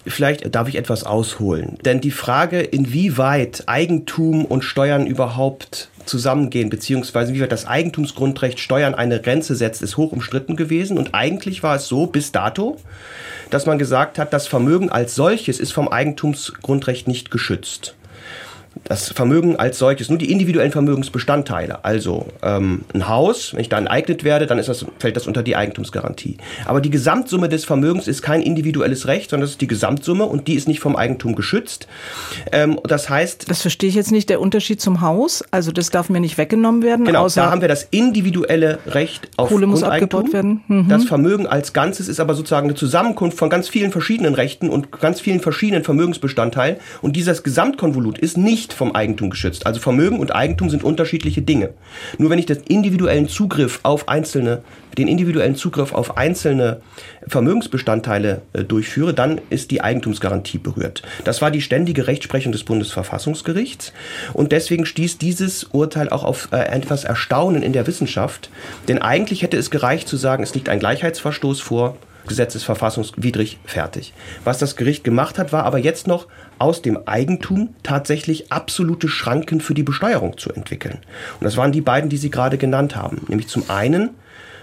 Vielleicht 0.06 0.54
darf 0.54 0.68
ich 0.68 0.76
etwas 0.76 1.04
ausholen. 1.04 1.78
Denn 1.84 2.00
die 2.00 2.10
Frage, 2.10 2.60
inwieweit 2.60 3.64
Eigentum 3.66 4.44
und 4.44 4.62
Steuern 4.62 5.06
überhaupt 5.06 5.88
zusammengehen, 6.04 6.68
beziehungsweise 6.68 7.32
wie 7.32 7.40
weit 7.40 7.52
das 7.52 7.66
Eigentumsgrundrecht 7.66 8.60
Steuern 8.60 8.94
eine 8.94 9.20
Grenze 9.20 9.54
setzt, 9.54 9.80
ist 9.80 9.96
hoch 9.96 10.12
umstritten 10.12 10.56
gewesen. 10.56 10.98
Und 10.98 11.14
eigentlich 11.14 11.62
war 11.62 11.76
es 11.76 11.88
so 11.88 12.06
bis 12.06 12.32
dato, 12.32 12.76
dass 13.48 13.64
man 13.64 13.78
gesagt 13.78 14.18
hat, 14.18 14.34
das 14.34 14.46
Vermögen 14.46 14.90
als 14.90 15.14
solches 15.14 15.58
ist 15.58 15.72
vom 15.72 15.88
Eigentumsgrundrecht 15.88 17.08
nicht 17.08 17.30
geschützt 17.30 17.94
das 18.84 19.08
Vermögen 19.08 19.56
als 19.56 19.78
solches, 19.78 20.10
nur 20.10 20.18
die 20.18 20.30
individuellen 20.30 20.72
Vermögensbestandteile. 20.72 21.84
Also 21.84 22.26
ähm, 22.42 22.82
ein 22.92 23.08
Haus, 23.08 23.54
wenn 23.54 23.60
ich 23.60 23.68
da 23.68 23.78
enteignet 23.78 24.24
werde, 24.24 24.46
dann 24.46 24.58
ist 24.58 24.68
das, 24.68 24.84
fällt 24.98 25.16
das 25.16 25.26
unter 25.26 25.42
die 25.42 25.56
Eigentumsgarantie. 25.56 26.36
Aber 26.66 26.80
die 26.80 26.90
Gesamtsumme 26.90 27.48
des 27.48 27.64
Vermögens 27.64 28.06
ist 28.06 28.22
kein 28.22 28.42
individuelles 28.42 29.06
Recht, 29.06 29.30
sondern 29.30 29.44
das 29.44 29.52
ist 29.52 29.60
die 29.60 29.66
Gesamtsumme 29.66 30.24
und 30.24 30.48
die 30.48 30.54
ist 30.54 30.68
nicht 30.68 30.80
vom 30.80 30.96
Eigentum 30.96 31.34
geschützt. 31.34 31.88
Ähm, 32.52 32.78
das 32.84 33.08
heißt. 33.08 33.50
Das 33.50 33.62
verstehe 33.62 33.88
ich 33.88 33.94
jetzt 33.94 34.12
nicht, 34.12 34.28
der 34.28 34.40
Unterschied 34.40 34.80
zum 34.80 35.00
Haus. 35.00 35.42
Also 35.50 35.72
das 35.72 35.90
darf 35.90 36.10
mir 36.10 36.20
nicht 36.20 36.36
weggenommen 36.36 36.82
werden. 36.82 37.06
Genau, 37.06 37.28
da 37.28 37.50
haben 37.50 37.62
wir 37.62 37.68
das 37.68 37.88
individuelle 37.90 38.78
Recht 38.86 39.30
auf 39.36 39.48
Kohle 39.48 39.66
muss 39.66 39.82
abgebaut 39.82 40.32
werden. 40.32 40.62
Mhm. 40.68 40.88
Das 40.88 41.04
Vermögen 41.04 41.46
als 41.46 41.72
Ganzes 41.72 42.08
ist 42.08 42.20
aber 42.20 42.34
sozusagen 42.34 42.66
eine 42.66 42.74
Zusammenkunft 42.74 43.38
von 43.38 43.48
ganz 43.48 43.68
vielen 43.68 43.92
verschiedenen 43.92 44.34
Rechten 44.34 44.68
und 44.68 44.92
ganz 44.92 45.20
vielen 45.20 45.40
verschiedenen 45.40 45.84
Vermögensbestandteilen. 45.84 46.76
Und 47.00 47.16
dieses 47.16 47.42
Gesamtkonvolut 47.42 48.18
ist 48.18 48.36
nicht 48.36 48.73
vom 48.74 48.94
Eigentum 48.94 49.30
geschützt. 49.30 49.66
Also 49.66 49.80
Vermögen 49.80 50.18
und 50.18 50.34
Eigentum 50.34 50.70
sind 50.70 50.84
unterschiedliche 50.84 51.42
Dinge. 51.42 51.70
Nur 52.18 52.30
wenn 52.30 52.38
ich 52.38 52.46
den 52.46 52.62
individuellen 52.68 53.28
Zugriff 53.28 53.80
auf 53.82 54.08
einzelne, 54.08 54.62
den 54.96 55.08
individuellen 55.08 55.56
Zugriff 55.56 55.92
auf 55.92 56.16
einzelne 56.16 56.80
Vermögensbestandteile 57.26 58.42
äh, 58.52 58.64
durchführe, 58.64 59.14
dann 59.14 59.40
ist 59.50 59.70
die 59.70 59.80
Eigentumsgarantie 59.80 60.58
berührt. 60.58 61.02
Das 61.24 61.42
war 61.42 61.50
die 61.50 61.62
ständige 61.62 62.06
Rechtsprechung 62.06 62.52
des 62.52 62.64
Bundesverfassungsgerichts 62.64 63.92
und 64.32 64.52
deswegen 64.52 64.86
stieß 64.86 65.18
dieses 65.18 65.64
Urteil 65.64 66.08
auch 66.08 66.24
auf 66.24 66.48
äh, 66.52 66.56
etwas 66.56 67.04
Erstaunen 67.04 67.62
in 67.62 67.72
der 67.72 67.86
Wissenschaft, 67.86 68.50
denn 68.88 68.98
eigentlich 68.98 69.42
hätte 69.42 69.56
es 69.56 69.70
gereicht 69.70 70.08
zu 70.08 70.16
sagen, 70.16 70.42
es 70.42 70.54
liegt 70.54 70.68
ein 70.68 70.78
Gleichheitsverstoß 70.78 71.60
vor, 71.60 71.96
Gesetz 72.26 72.54
ist 72.54 72.64
verfassungswidrig, 72.64 73.58
fertig. 73.64 74.14
Was 74.44 74.58
das 74.58 74.76
Gericht 74.76 75.04
gemacht 75.04 75.38
hat, 75.38 75.52
war 75.52 75.64
aber 75.64 75.78
jetzt 75.78 76.06
noch 76.06 76.26
aus 76.58 76.82
dem 76.82 76.98
Eigentum 77.06 77.74
tatsächlich 77.82 78.52
absolute 78.52 79.08
Schranken 79.08 79.60
für 79.60 79.74
die 79.74 79.82
Besteuerung 79.82 80.38
zu 80.38 80.52
entwickeln. 80.52 80.98
Und 81.40 81.44
das 81.44 81.56
waren 81.56 81.72
die 81.72 81.80
beiden, 81.80 82.10
die 82.10 82.16
Sie 82.16 82.30
gerade 82.30 82.58
genannt 82.58 82.96
haben. 82.96 83.22
Nämlich 83.28 83.48
zum 83.48 83.68
einen, 83.68 84.10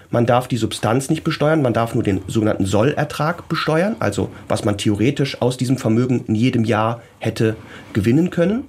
man 0.09 0.25
darf 0.25 0.47
die 0.47 0.57
Substanz 0.57 1.09
nicht 1.09 1.23
besteuern, 1.23 1.61
man 1.61 1.73
darf 1.73 1.93
nur 1.93 2.03
den 2.03 2.21
sogenannten 2.27 2.65
Sollertrag 2.65 3.47
besteuern, 3.47 3.95
also 3.99 4.29
was 4.47 4.65
man 4.65 4.77
theoretisch 4.77 5.41
aus 5.41 5.57
diesem 5.57 5.77
Vermögen 5.77 6.25
in 6.27 6.35
jedem 6.35 6.65
Jahr 6.65 7.01
hätte 7.19 7.55
gewinnen 7.93 8.29
können. 8.29 8.65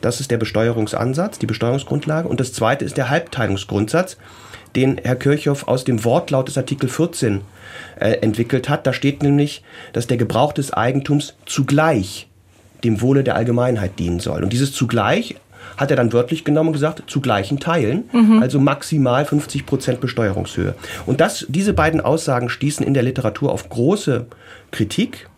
Das 0.00 0.20
ist 0.20 0.30
der 0.30 0.38
Besteuerungsansatz, 0.38 1.38
die 1.38 1.46
Besteuerungsgrundlage. 1.46 2.28
Und 2.28 2.40
das 2.40 2.52
zweite 2.52 2.84
ist 2.84 2.96
der 2.96 3.10
Halbteilungsgrundsatz, 3.10 4.16
den 4.76 4.98
Herr 5.02 5.16
Kirchhoff 5.16 5.66
aus 5.66 5.84
dem 5.84 6.04
Wortlaut 6.04 6.48
des 6.48 6.56
Artikel 6.56 6.88
14 6.88 7.40
äh, 7.98 8.10
entwickelt 8.20 8.68
hat. 8.68 8.86
Da 8.86 8.92
steht 8.92 9.22
nämlich, 9.22 9.62
dass 9.92 10.06
der 10.06 10.16
Gebrauch 10.16 10.52
des 10.52 10.72
Eigentums 10.72 11.36
zugleich 11.46 12.28
dem 12.84 13.00
Wohle 13.00 13.24
der 13.24 13.36
Allgemeinheit 13.36 13.98
dienen 13.98 14.20
soll. 14.20 14.42
Und 14.42 14.52
dieses 14.52 14.72
zugleich 14.72 15.36
hat 15.76 15.90
er 15.90 15.96
dann 15.96 16.12
wörtlich 16.12 16.44
genommen 16.44 16.68
und 16.68 16.72
gesagt, 16.72 17.04
zu 17.06 17.20
gleichen 17.20 17.60
Teilen, 17.60 18.04
mhm. 18.12 18.42
also 18.42 18.58
maximal 18.58 19.24
50 19.24 19.66
Prozent 19.66 20.00
Besteuerungshöhe. 20.00 20.74
Und 21.06 21.20
das, 21.20 21.46
diese 21.48 21.72
beiden 21.72 22.00
Aussagen 22.00 22.48
stießen 22.48 22.84
in 22.84 22.94
der 22.94 23.02
Literatur 23.02 23.52
auf 23.52 23.68
große 23.68 24.26
Kritik, 24.70 25.28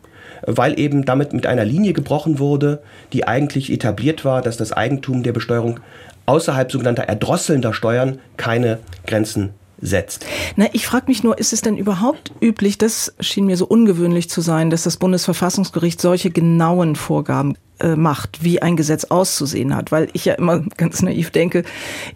weil 0.47 0.79
eben 0.79 1.05
damit 1.05 1.33
mit 1.33 1.47
einer 1.47 1.65
Linie 1.65 1.93
gebrochen 1.93 2.39
wurde, 2.39 2.83
die 3.13 3.27
eigentlich 3.27 3.71
etabliert 3.71 4.25
war, 4.25 4.41
dass 4.41 4.57
das 4.57 4.73
Eigentum 4.73 5.23
der 5.23 5.33
Besteuerung 5.33 5.81
außerhalb 6.27 6.71
sogenannter 6.73 7.05
erdrosselnder 7.05 7.75
Steuern 7.75 8.19
keine 8.37 8.79
Grenzen 9.07 9.51
setzt. 9.81 10.27
Na, 10.57 10.67
ich 10.73 10.87
frage 10.87 11.07
mich 11.09 11.23
nur, 11.23 11.39
ist 11.39 11.53
es 11.53 11.63
denn 11.63 11.77
überhaupt 11.77 12.33
üblich, 12.41 12.79
das 12.79 13.15
schien 13.21 13.47
mir 13.47 13.57
so 13.57 13.67
ungewöhnlich 13.67 14.29
zu 14.29 14.41
sein, 14.41 14.71
dass 14.71 14.83
das 14.83 14.97
Bundesverfassungsgericht 14.97 16.01
solche 16.01 16.31
genauen 16.31 16.97
Vorgaben 16.97 17.57
äh, 17.79 17.97
macht, 17.97 18.45
wie 18.45 18.61
ein 18.63 18.77
Gesetz 18.77 19.05
auszusehen 19.05 19.75
hat, 19.75 19.93
weil 19.93 20.09
ich 20.13 20.25
ja 20.25 20.35
immer 20.35 20.61
ganz 20.77 21.03
naiv 21.03 21.31
denke, 21.31 21.65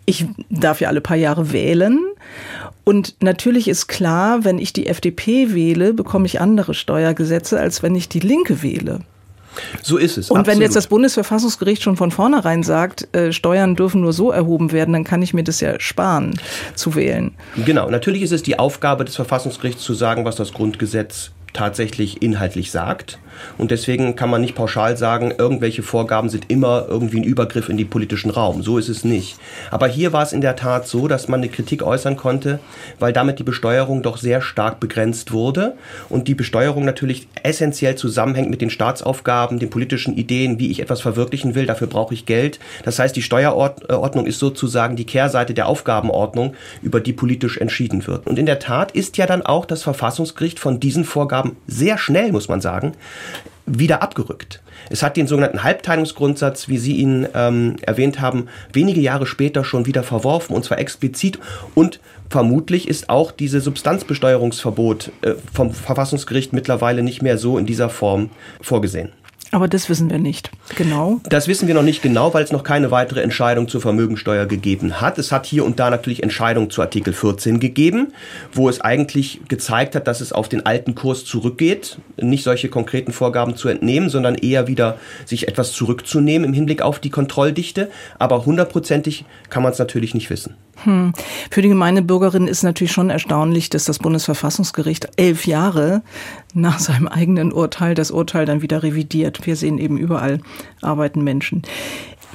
ich 0.05 0.27
darf 0.51 0.81
ja 0.81 0.89
alle 0.89 1.01
paar 1.01 1.17
Jahre 1.17 1.53
wählen 1.53 2.01
und 2.85 3.17
natürlich 3.23 3.69
ist 3.69 3.87
klar, 3.87 4.45
wenn 4.45 4.59
ich 4.59 4.73
die 4.73 4.87
FDP 4.87 5.55
wähle, 5.55 5.95
bekomme 5.95 6.27
ich 6.27 6.41
andere 6.41 6.75
Steuergesetze, 6.75 7.59
als 7.59 7.83
wenn 7.83 7.95
ich 7.95 8.11
die 8.11 8.21
Linke 8.21 8.63
wähle. 8.63 9.01
So 9.83 9.97
ist 9.97 10.17
es. 10.17 10.31
Und 10.31 10.39
absolut. 10.39 10.57
wenn 10.57 10.63
jetzt 10.63 10.77
das 10.77 10.87
Bundesverfassungsgericht 10.87 11.83
schon 11.83 11.97
von 11.97 12.11
vornherein 12.11 12.63
sagt, 12.63 13.15
äh, 13.15 13.33
Steuern 13.33 13.77
dürfen 13.77 14.01
nur 14.01 14.13
so 14.13 14.31
erhoben 14.31 14.73
werden, 14.73 14.93
dann 14.93 15.05
kann 15.05 15.23
ich 15.23 15.35
mir 15.35 15.45
das 15.45 15.61
ja 15.61 15.79
sparen 15.81 16.39
zu 16.75 16.95
wählen. 16.95 17.33
Genau, 17.65 17.91
natürlich 17.91 18.23
ist 18.23 18.33
es 18.33 18.43
die 18.43 18.59
Aufgabe 18.59 19.05
des 19.05 19.17
Verfassungsgerichts 19.17 19.83
zu 19.83 19.95
sagen, 19.95 20.25
was 20.25 20.37
das 20.37 20.53
Grundgesetz 20.53 21.31
tatsächlich 21.53 22.23
inhaltlich 22.23 22.71
sagt. 22.71 23.19
Und 23.59 23.71
deswegen 23.71 24.17
kann 24.17 24.31
man 24.31 24.41
nicht 24.41 24.55
pauschal 24.55 24.97
sagen, 24.97 25.33
irgendwelche 25.37 25.83
Vorgaben 25.83 26.29
sind 26.29 26.51
immer 26.51 26.87
irgendwie 26.89 27.19
ein 27.19 27.25
Übergriff 27.25 27.69
in 27.69 27.77
den 27.77 27.91
politischen 27.91 28.31
Raum. 28.31 28.63
So 28.63 28.79
ist 28.79 28.89
es 28.89 29.05
nicht. 29.05 29.37
Aber 29.71 29.87
hier 29.87 30.13
war 30.13 30.23
es 30.23 30.33
in 30.33 30.41
der 30.41 30.57
Tat 30.57 30.87
so, 30.87 31.09
dass 31.09 31.29
man 31.29 31.41
eine 31.41 31.49
Kritik 31.49 31.83
äußern 31.83 32.17
konnte, 32.17 32.59
weil 32.99 33.13
damit 33.13 33.39
die 33.39 33.45
Besteuerung 33.45 34.03
doch 34.03 34.17
sehr 34.17 34.41
stark 34.41 34.81
begrenzt 34.81 35.33
wurde 35.33 35.75
und 36.09 36.29
die 36.29 36.35
Besteuerung 36.35 36.85
natürlich 36.85 37.29
essentiell 37.43 37.97
zusammenhängt 37.97 38.51
mit 38.51 38.61
den 38.61 38.71
Staatsaufgaben, 38.71 39.59
den 39.59 39.71
politischen 39.71 40.17
Ideen, 40.17 40.59
wie 40.59 40.71
ich 40.71 40.81
etwas 40.81 41.01
verwirklichen 41.01 41.55
will. 41.55 41.67
Dafür 41.67 41.87
brauche 41.87 42.15
ich 42.15 42.27
Geld. 42.27 42.59
Das 42.85 42.99
heißt, 42.99 43.15
die 43.17 43.23
Steuerordnung 43.23 44.27
ist 44.27 44.39
sozusagen 44.39 44.97
die 44.97 45.07
Kehrseite 45.07 45.55
der 45.55 45.67
Aufgabenordnung, 45.67 46.55
über 46.83 47.01
die 47.01 47.13
politisch 47.13 47.59
entschieden 47.59 48.07
wird. 48.07 48.27
Und 48.27 48.39
in 48.39 48.47
der 48.47 48.59
Tat 48.59 48.93
ist 48.93 49.17
ja 49.17 49.27
dann 49.27 49.43
auch 49.43 49.67
das 49.67 49.83
Verfassungsgericht 49.83 50.59
von 50.59 50.81
diesen 50.81 51.05
Vorgaben 51.05 51.57
sehr 51.67 51.99
schnell, 51.99 52.33
muss 52.33 52.49
man 52.49 52.61
sagen, 52.61 52.93
wieder 53.67 54.03
abgerückt. 54.03 54.63
Es 54.91 55.03
hat 55.03 55.17
den 55.17 55.27
sogenannten 55.27 55.63
Halbteilungsgrundsatz, 55.63 56.69
wie 56.69 56.79
Sie 56.79 56.97
ihn 56.97 57.27
ähm, 57.35 57.77
erwähnt 57.83 58.21
haben, 58.21 58.49
wenige 58.73 59.01
Jahre 59.01 59.27
später 59.27 59.65
schon 59.65 59.87
wieder 59.87 60.03
verworfen, 60.03 60.55
und 60.55 60.65
zwar 60.65 60.79
explizit. 60.79 61.39
Und 61.75 62.01
vermutlich 62.29 62.89
ist 62.89 63.09
auch 63.09 63.33
dieses 63.33 63.65
Substanzbesteuerungsverbot 63.65 65.13
äh, 65.23 65.35
vom 65.53 65.73
Verfassungsgericht 65.73 66.53
mittlerweile 66.53 67.03
nicht 67.03 67.23
mehr 67.23 67.39
so 67.39 67.57
in 67.57 67.67
dieser 67.67 67.89
Form 67.89 68.31
vorgesehen. 68.61 69.13
Aber 69.55 69.69
das 69.69 69.89
wissen 69.89 70.11
wir 70.11 70.19
nicht 70.19 70.51
genau. 70.75 71.21
Das 71.23 71.47
wissen 71.47 71.69
wir 71.69 71.77
noch 71.77 71.85
nicht 71.85 72.03
genau, 72.03 72.35
weil 72.35 72.43
es 72.43 72.51
noch 72.51 72.65
keine 72.65 72.91
weitere 72.91 73.23
Entscheidung 73.23 73.69
zur 73.69 73.81
Vermögensteuer 73.81 74.47
gegeben 74.47 75.01
hat. 75.01 75.17
Es 75.17 75.31
hat 75.31 75.47
hier 75.47 75.65
und 75.65 75.79
da 75.79 75.91
natürlich 75.91 76.25
Entscheidungen 76.25 76.71
zu 76.71 76.83
Artikel 76.83 77.13
14 77.13 77.61
gegeben, 77.61 78.13
wo 78.53 78.69
es 78.69 78.81
eigentlich 78.81 79.43
gezeigt 79.47 79.95
hat, 79.95 80.09
dass 80.09 80.21
es 80.21 80.33
auf 80.33 80.49
den 80.49 80.67
alten 80.67 80.97
Kurs 80.97 81.25
zurückgeht, 81.25 81.99
nicht 82.17 82.43
solche 82.43 82.69
konkreten 82.69 83.13
Vorgaben 83.13 83.55
zu 83.55 83.69
entnehmen, 83.69 84.11
sondern 84.11 84.35
eher 84.35 84.67
wieder 84.67 84.99
sich 85.25 85.47
etwas 85.47 85.71
zurückzunehmen 85.71 86.49
im 86.49 86.53
Hinblick 86.53 86.83
auf 86.83 86.99
die 86.99 87.11
Kontrolldichte. 87.11 87.93
Aber 88.19 88.45
hundertprozentig 88.47 89.25
kann 89.51 89.63
man 89.63 89.71
es 89.71 89.79
natürlich 89.79 90.15
nicht 90.15 90.31
wissen. 90.31 90.57
Hm. 90.83 91.13
Für 91.53 91.63
die 91.63 91.69
gemeine 91.69 92.03
Bürgerin 92.03 92.49
ist 92.49 92.65
natürlich 92.65 92.93
schon 92.93 93.09
erstaunlich, 93.09 93.71
dass 93.71 93.85
das 93.85 94.01
Bundesverfassungsgericht 94.01 95.11
elf 95.17 95.47
Jahre 95.47 96.03
nach 96.55 96.79
seinem 96.79 97.09
eigenen 97.09 97.53
Urteil 97.53 97.95
das 97.95 98.11
Urteil 98.11 98.47
dann 98.47 98.63
wieder 98.63 98.83
revidiert. 98.83 99.47
Wir 99.47 99.57
sehen 99.57 99.79
eben 99.79 99.99
überall 99.99 100.41
arbeiten 100.81 101.23
Menschen. 101.23 101.63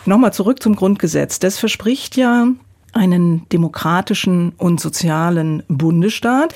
Nochmal 0.06 0.34
zurück 0.34 0.62
zum 0.62 0.76
Grundgesetz. 0.76 1.40
Das 1.40 1.58
verspricht 1.58 2.16
ja 2.16 2.48
einen 2.94 3.48
demokratischen 3.50 4.54
und 4.58 4.80
sozialen 4.80 5.64
Bundesstaat. 5.68 6.56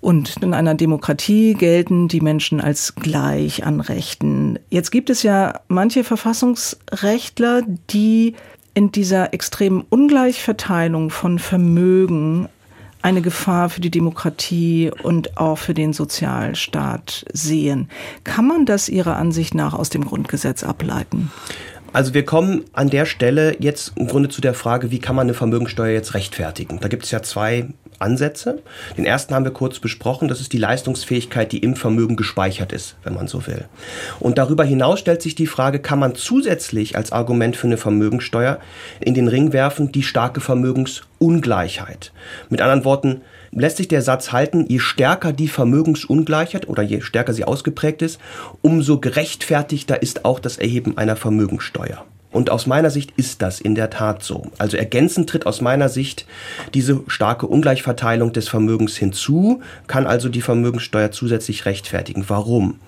Und 0.00 0.36
in 0.40 0.54
einer 0.54 0.74
Demokratie 0.74 1.54
gelten 1.54 2.06
die 2.06 2.20
Menschen 2.20 2.60
als 2.60 2.94
gleich 2.94 3.64
an 3.64 3.80
Rechten. 3.80 4.58
Jetzt 4.70 4.90
gibt 4.90 5.10
es 5.10 5.22
ja 5.22 5.60
manche 5.68 6.04
Verfassungsrechtler, 6.04 7.62
die 7.90 8.34
in 8.74 8.92
dieser 8.92 9.32
extremen 9.32 9.84
Ungleichverteilung 9.88 11.10
von 11.10 11.38
Vermögen 11.38 12.48
eine 13.06 13.22
Gefahr 13.22 13.70
für 13.70 13.80
die 13.80 13.92
Demokratie 13.92 14.90
und 15.04 15.36
auch 15.36 15.58
für 15.58 15.74
den 15.74 15.92
Sozialstaat 15.92 17.24
sehen. 17.32 17.88
Kann 18.24 18.48
man 18.48 18.66
das 18.66 18.88
Ihrer 18.88 19.16
Ansicht 19.16 19.54
nach 19.54 19.74
aus 19.74 19.90
dem 19.90 20.04
Grundgesetz 20.04 20.64
ableiten? 20.64 21.30
Also 21.92 22.14
wir 22.14 22.24
kommen 22.24 22.64
an 22.72 22.90
der 22.90 23.06
Stelle 23.06 23.56
jetzt 23.60 23.92
im 23.94 24.08
Grunde 24.08 24.28
zu 24.28 24.40
der 24.40 24.54
Frage, 24.54 24.90
wie 24.90 24.98
kann 24.98 25.14
man 25.14 25.26
eine 25.26 25.34
Vermögensteuer 25.34 25.92
jetzt 25.92 26.14
rechtfertigen? 26.14 26.80
Da 26.80 26.88
gibt 26.88 27.04
es 27.04 27.12
ja 27.12 27.22
zwei 27.22 27.68
Ansätze. 27.98 28.62
Den 28.96 29.04
ersten 29.04 29.34
haben 29.34 29.44
wir 29.44 29.52
kurz 29.52 29.78
besprochen, 29.78 30.28
das 30.28 30.40
ist 30.40 30.52
die 30.52 30.58
Leistungsfähigkeit, 30.58 31.52
die 31.52 31.58
im 31.58 31.76
Vermögen 31.76 32.16
gespeichert 32.16 32.72
ist, 32.72 32.96
wenn 33.02 33.14
man 33.14 33.28
so 33.28 33.46
will. 33.46 33.64
Und 34.20 34.38
darüber 34.38 34.64
hinaus 34.64 35.00
stellt 35.00 35.22
sich 35.22 35.34
die 35.34 35.46
Frage, 35.46 35.78
kann 35.78 35.98
man 35.98 36.14
zusätzlich 36.14 36.96
als 36.96 37.12
Argument 37.12 37.56
für 37.56 37.66
eine 37.66 37.76
Vermögensteuer 37.76 38.58
in 39.00 39.14
den 39.14 39.28
Ring 39.28 39.52
werfen 39.52 39.92
die 39.92 40.02
starke 40.02 40.40
Vermögensungleichheit. 40.40 42.12
Mit 42.48 42.60
anderen 42.60 42.84
Worten, 42.84 43.20
lässt 43.52 43.78
sich 43.78 43.88
der 43.88 44.02
Satz 44.02 44.32
halten, 44.32 44.66
je 44.68 44.78
stärker 44.78 45.32
die 45.32 45.48
Vermögensungleichheit 45.48 46.68
oder 46.68 46.82
je 46.82 47.00
stärker 47.00 47.32
sie 47.32 47.44
ausgeprägt 47.44 48.02
ist, 48.02 48.20
umso 48.62 49.00
gerechtfertigter 49.00 50.02
ist 50.02 50.24
auch 50.24 50.40
das 50.40 50.58
Erheben 50.58 50.98
einer 50.98 51.16
Vermögensteuer. 51.16 52.04
Und 52.36 52.50
aus 52.50 52.66
meiner 52.66 52.90
Sicht 52.90 53.14
ist 53.16 53.40
das 53.40 53.62
in 53.62 53.74
der 53.74 53.88
Tat 53.88 54.22
so. 54.22 54.52
Also 54.58 54.76
ergänzend 54.76 55.30
tritt 55.30 55.46
aus 55.46 55.62
meiner 55.62 55.88
Sicht 55.88 56.26
diese 56.74 57.00
starke 57.06 57.46
Ungleichverteilung 57.46 58.34
des 58.34 58.46
Vermögens 58.46 58.94
hinzu, 58.94 59.62
kann 59.86 60.06
also 60.06 60.28
die 60.28 60.42
Vermögenssteuer 60.42 61.10
zusätzlich 61.12 61.64
rechtfertigen. 61.64 62.26
Warum? 62.28 62.78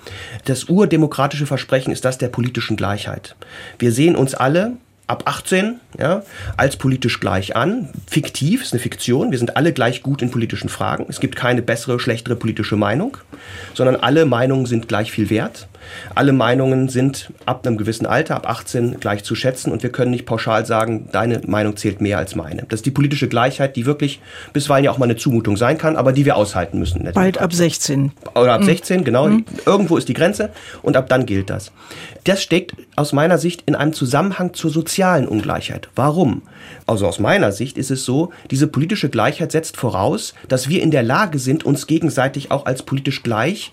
Das 0.44 0.64
urdemokratische 0.64 1.46
Versprechen 1.46 1.92
ist 1.92 2.04
das 2.04 2.18
der 2.18 2.28
politischen 2.28 2.76
Gleichheit. 2.76 3.36
Wir 3.78 3.90
sehen 3.90 4.16
uns 4.16 4.34
alle 4.34 4.72
ab 5.06 5.22
18 5.24 5.80
ja, 5.98 6.24
als 6.58 6.76
politisch 6.76 7.18
gleich 7.18 7.56
an. 7.56 7.88
Fiktiv, 8.06 8.60
ist 8.62 8.74
eine 8.74 8.82
Fiktion. 8.82 9.30
Wir 9.30 9.38
sind 9.38 9.56
alle 9.56 9.72
gleich 9.72 10.02
gut 10.02 10.20
in 10.20 10.30
politischen 10.30 10.68
Fragen. 10.68 11.06
Es 11.08 11.20
gibt 11.20 11.36
keine 11.36 11.62
bessere, 11.62 11.98
schlechtere 11.98 12.36
politische 12.36 12.76
Meinung, 12.76 13.16
sondern 13.72 13.96
alle 13.96 14.26
Meinungen 14.26 14.66
sind 14.66 14.88
gleich 14.88 15.10
viel 15.10 15.30
wert. 15.30 15.68
Alle 16.14 16.32
Meinungen 16.32 16.88
sind 16.88 17.32
ab 17.46 17.66
einem 17.66 17.76
gewissen 17.76 18.06
Alter, 18.06 18.36
ab 18.36 18.48
18, 18.48 19.00
gleich 19.00 19.24
zu 19.24 19.34
schätzen 19.34 19.72
und 19.72 19.82
wir 19.82 19.90
können 19.90 20.10
nicht 20.10 20.26
pauschal 20.26 20.66
sagen, 20.66 21.08
deine 21.12 21.40
Meinung 21.46 21.76
zählt 21.76 22.00
mehr 22.00 22.18
als 22.18 22.34
meine. 22.34 22.64
Das 22.68 22.78
ist 22.80 22.86
die 22.86 22.90
politische 22.90 23.28
Gleichheit, 23.28 23.76
die 23.76 23.86
wirklich 23.86 24.20
bisweilen 24.52 24.84
ja 24.84 24.90
auch 24.90 24.98
mal 24.98 25.04
eine 25.04 25.16
Zumutung 25.16 25.56
sein 25.56 25.78
kann, 25.78 25.96
aber 25.96 26.12
die 26.12 26.24
wir 26.24 26.36
aushalten 26.36 26.78
müssen. 26.78 27.08
Bald 27.14 27.38
ab 27.38 27.52
16. 27.52 28.12
Oder 28.34 28.54
ab 28.54 28.64
16, 28.64 29.00
mhm. 29.00 29.04
genau. 29.04 29.28
Mhm. 29.28 29.44
Irgendwo 29.66 29.96
ist 29.96 30.08
die 30.08 30.14
Grenze 30.14 30.50
und 30.82 30.96
ab 30.96 31.08
dann 31.08 31.26
gilt 31.26 31.50
das. 31.50 31.72
Das 32.24 32.42
steckt 32.42 32.72
aus 32.96 33.12
meiner 33.12 33.38
Sicht 33.38 33.62
in 33.66 33.74
einem 33.74 33.92
Zusammenhang 33.92 34.54
zur 34.54 34.70
sozialen 34.70 35.26
Ungleichheit. 35.26 35.88
Warum? 35.94 36.42
Also 36.86 37.06
aus 37.06 37.18
meiner 37.18 37.52
Sicht 37.52 37.78
ist 37.78 37.90
es 37.90 38.04
so, 38.04 38.32
diese 38.50 38.66
politische 38.66 39.08
Gleichheit 39.08 39.52
setzt 39.52 39.76
voraus, 39.76 40.34
dass 40.48 40.68
wir 40.68 40.82
in 40.82 40.90
der 40.90 41.02
Lage 41.02 41.38
sind, 41.38 41.64
uns 41.64 41.86
gegenseitig 41.86 42.50
auch 42.50 42.66
als 42.66 42.82
politisch 42.82 43.22
gleich 43.22 43.72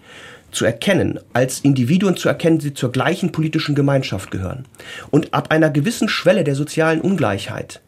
zu 0.56 0.66
erkennen, 0.66 1.20
als 1.34 1.60
Individuen 1.60 2.18
zu 2.18 2.28
erkennen, 2.28 2.60
die 2.60 2.74
zur 2.74 2.92
gleichen 2.92 3.32
politischen 3.32 3.76
Gemeinschaft 3.76 4.32
gehören. 4.32 4.66
Und 5.12 5.34
ab 5.34 5.52
einer 5.52 5.70
gewissen 5.70 6.10
Schwelle 6.10 6.44
der 6.44 6.56
sozialen 6.56 7.02
Ungleichheit 7.02 7.82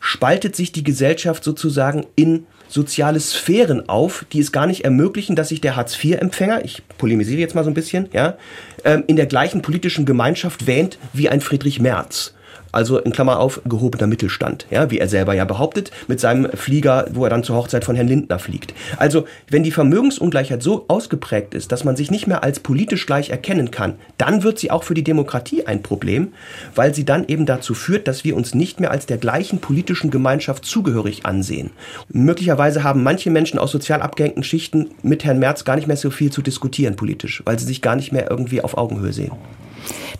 spaltet 0.00 0.54
sich 0.54 0.70
die 0.70 0.84
Gesellschaft 0.84 1.42
sozusagen 1.42 2.06
in 2.14 2.46
soziale 2.68 3.20
Sphären 3.20 3.88
auf, 3.88 4.26
die 4.32 4.40
es 4.40 4.52
gar 4.52 4.66
nicht 4.66 4.84
ermöglichen, 4.84 5.36
dass 5.36 5.48
sich 5.48 5.60
der 5.60 5.76
Hartz-IV-Empfänger, 5.76 6.64
ich 6.64 6.82
polemisiere 6.98 7.40
jetzt 7.40 7.54
mal 7.54 7.64
so 7.64 7.70
ein 7.70 7.74
bisschen, 7.74 8.08
ja, 8.12 8.36
ähm, 8.84 9.04
in 9.06 9.16
der 9.16 9.26
gleichen 9.26 9.62
politischen 9.62 10.04
Gemeinschaft 10.04 10.66
wähnt 10.66 10.98
wie 11.12 11.28
ein 11.28 11.40
Friedrich 11.40 11.80
Merz 11.80 12.33
also 12.74 12.98
in 12.98 13.12
Klammer 13.12 13.38
auf 13.38 13.60
gehobener 13.64 14.06
Mittelstand, 14.06 14.66
ja, 14.70 14.90
wie 14.90 14.98
er 14.98 15.08
selber 15.08 15.34
ja 15.34 15.44
behauptet, 15.44 15.90
mit 16.08 16.20
seinem 16.20 16.50
Flieger, 16.52 17.06
wo 17.12 17.24
er 17.24 17.30
dann 17.30 17.44
zur 17.44 17.56
Hochzeit 17.56 17.84
von 17.84 17.96
Herrn 17.96 18.08
Lindner 18.08 18.38
fliegt. 18.38 18.74
Also, 18.96 19.26
wenn 19.48 19.62
die 19.62 19.70
Vermögensungleichheit 19.70 20.62
so 20.62 20.84
ausgeprägt 20.88 21.54
ist, 21.54 21.72
dass 21.72 21.84
man 21.84 21.96
sich 21.96 22.10
nicht 22.10 22.26
mehr 22.26 22.42
als 22.42 22.60
politisch 22.60 23.06
gleich 23.06 23.30
erkennen 23.30 23.70
kann, 23.70 23.94
dann 24.18 24.42
wird 24.42 24.58
sie 24.58 24.70
auch 24.70 24.84
für 24.84 24.94
die 24.94 25.04
Demokratie 25.04 25.66
ein 25.66 25.82
Problem, 25.82 26.32
weil 26.74 26.94
sie 26.94 27.04
dann 27.04 27.26
eben 27.28 27.46
dazu 27.46 27.74
führt, 27.74 28.08
dass 28.08 28.24
wir 28.24 28.36
uns 28.36 28.54
nicht 28.54 28.80
mehr 28.80 28.90
als 28.90 29.06
der 29.06 29.18
gleichen 29.18 29.58
politischen 29.58 30.10
Gemeinschaft 30.10 30.64
zugehörig 30.64 31.26
ansehen. 31.26 31.70
Möglicherweise 32.08 32.82
haben 32.84 33.02
manche 33.02 33.30
Menschen 33.30 33.58
aus 33.58 33.72
sozial 33.72 34.02
abgehängten 34.02 34.42
Schichten 34.42 34.90
mit 35.02 35.24
Herrn 35.24 35.38
Merz 35.38 35.64
gar 35.64 35.76
nicht 35.76 35.86
mehr 35.86 35.96
so 35.96 36.10
viel 36.10 36.30
zu 36.30 36.42
diskutieren 36.42 36.96
politisch, 36.96 37.42
weil 37.44 37.58
sie 37.58 37.66
sich 37.66 37.82
gar 37.82 37.96
nicht 37.96 38.12
mehr 38.12 38.30
irgendwie 38.30 38.60
auf 38.60 38.76
Augenhöhe 38.76 39.12
sehen. 39.12 39.32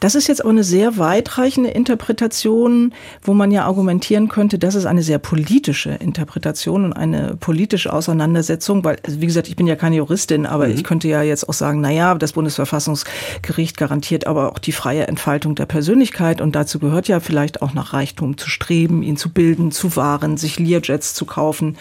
Das 0.00 0.14
ist 0.14 0.28
jetzt 0.28 0.40
aber 0.40 0.50
eine 0.50 0.64
sehr 0.64 0.98
weitreichende 0.98 1.70
Interpretation, 1.70 2.34
wo 2.50 3.34
man 3.34 3.50
ja 3.50 3.64
argumentieren 3.64 4.28
könnte, 4.28 4.58
das 4.58 4.74
ist 4.74 4.86
eine 4.86 5.02
sehr 5.02 5.18
politische 5.18 5.90
Interpretation 5.90 6.84
und 6.84 6.92
eine 6.92 7.36
politische 7.36 7.92
Auseinandersetzung, 7.92 8.84
weil, 8.84 8.98
also 9.04 9.20
wie 9.20 9.26
gesagt, 9.26 9.48
ich 9.48 9.56
bin 9.56 9.66
ja 9.66 9.76
keine 9.76 9.96
Juristin, 9.96 10.46
aber 10.46 10.66
mhm. 10.66 10.74
ich 10.74 10.84
könnte 10.84 11.08
ja 11.08 11.22
jetzt 11.22 11.48
auch 11.48 11.54
sagen, 11.54 11.80
na 11.80 11.90
ja, 11.90 12.14
das 12.14 12.32
Bundesverfassungsgericht 12.32 13.76
garantiert 13.76 14.26
aber 14.26 14.52
auch 14.52 14.58
die 14.58 14.72
freie 14.72 15.06
Entfaltung 15.06 15.54
der 15.54 15.66
Persönlichkeit 15.66 16.40
und 16.40 16.54
dazu 16.54 16.78
gehört 16.78 17.08
ja 17.08 17.20
vielleicht 17.20 17.62
auch 17.62 17.74
nach 17.74 17.92
Reichtum 17.92 18.36
zu 18.36 18.48
streben, 18.48 19.02
ihn 19.02 19.16
zu 19.16 19.30
bilden, 19.30 19.70
zu 19.70 19.96
wahren, 19.96 20.36
sich 20.36 20.58
Learjets 20.58 21.14
zu 21.14 21.26
kaufen. 21.26 21.76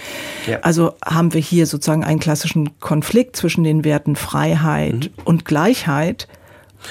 Ja. 0.48 0.60
Also 0.62 0.94
haben 1.04 1.34
wir 1.34 1.42
hier 1.42 1.68
sozusagen 1.68 2.04
einen 2.04 2.20
klassischen 2.20 2.80
Konflikt 2.80 3.36
zwischen 3.36 3.64
den 3.64 3.84
Werten 3.84 4.16
Freiheit 4.16 5.12
mhm. 5.16 5.24
und 5.26 5.46
Gleichheit. 5.46 6.28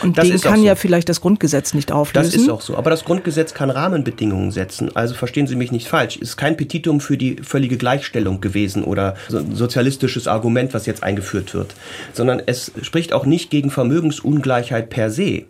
Und 0.02 0.18
das 0.18 0.28
den 0.28 0.40
kann 0.40 0.61
so. 0.61 0.66
ja 0.66 0.75
vielleicht 0.75 1.08
das 1.08 1.20
Grundgesetz 1.20 1.75
nicht 1.75 1.92
auflösen. 1.92 2.32
Das 2.32 2.40
ist 2.40 2.49
auch 2.49 2.61
so. 2.61 2.76
Aber 2.76 2.90
das 2.90 3.04
Grundgesetz 3.04 3.54
kann 3.54 3.70
Rahmenbedingungen 3.70 4.50
setzen. 4.50 4.94
Also 4.94 5.14
verstehen 5.14 5.46
Sie 5.46 5.56
mich 5.56 5.72
nicht 5.72 5.88
falsch. 5.88 6.16
Es 6.16 6.30
ist 6.30 6.37
kein 6.37 6.56
Petitum 6.56 7.00
für 7.00 7.16
die 7.16 7.37
völlige 7.42 7.76
Gleichstellung 7.76 8.40
gewesen 8.40 8.84
oder 8.84 9.16
so 9.28 9.38
ein 9.38 9.54
sozialistisches 9.54 10.26
Argument, 10.26 10.75
was 10.75 10.87
jetzt 10.87 11.02
eingeführt 11.02 11.54
wird. 11.54 11.75
Sondern 12.12 12.42
es 12.46 12.72
spricht 12.82 13.12
auch 13.12 13.26
nicht 13.26 13.50
gegen 13.50 13.70
Vermögensungleichheit 13.70 14.90
per 14.90 15.11
se 15.11 15.44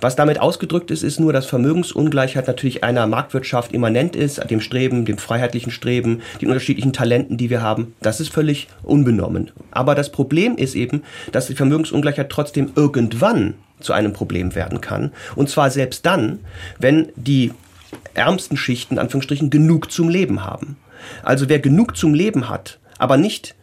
Was 0.00 0.16
damit 0.16 0.40
ausgedrückt 0.40 0.90
ist, 0.90 1.02
ist 1.02 1.20
nur, 1.20 1.32
dass 1.32 1.46
Vermögensungleichheit 1.46 2.46
natürlich 2.46 2.84
einer 2.84 3.06
Marktwirtschaft 3.06 3.72
immanent 3.72 4.16
ist, 4.16 4.42
dem 4.50 4.60
Streben, 4.60 5.04
dem 5.04 5.18
freiheitlichen 5.18 5.72
Streben, 5.72 6.22
den 6.40 6.48
unterschiedlichen 6.48 6.92
Talenten, 6.92 7.36
die 7.36 7.50
wir 7.50 7.62
haben. 7.62 7.94
Das 8.00 8.20
ist 8.20 8.32
völlig 8.32 8.68
unbenommen. 8.82 9.50
Aber 9.70 9.94
das 9.94 10.12
Problem 10.12 10.56
ist 10.56 10.74
eben, 10.74 11.02
dass 11.32 11.46
die 11.46 11.54
Vermögensungleichheit 11.54 12.30
trotzdem 12.30 12.72
irgendwann 12.74 13.54
zu 13.80 13.92
einem 13.92 14.12
Problem 14.12 14.54
werden 14.54 14.80
kann. 14.80 15.12
Und 15.36 15.48
zwar 15.48 15.70
selbst 15.70 16.06
dann, 16.06 16.40
wenn 16.78 17.08
die 17.16 17.52
ärmsten 18.14 18.56
Schichten, 18.56 18.98
Anführungsstrichen, 18.98 19.50
genug 19.50 19.90
zum 19.90 20.08
Leben 20.08 20.44
haben. 20.44 20.76
Also 21.22 21.48
wer 21.48 21.58
genug 21.58 21.96
zum 21.96 22.14
Leben 22.14 22.48
hat, 22.48 22.78
aber 22.98 23.16
nicht 23.16 23.54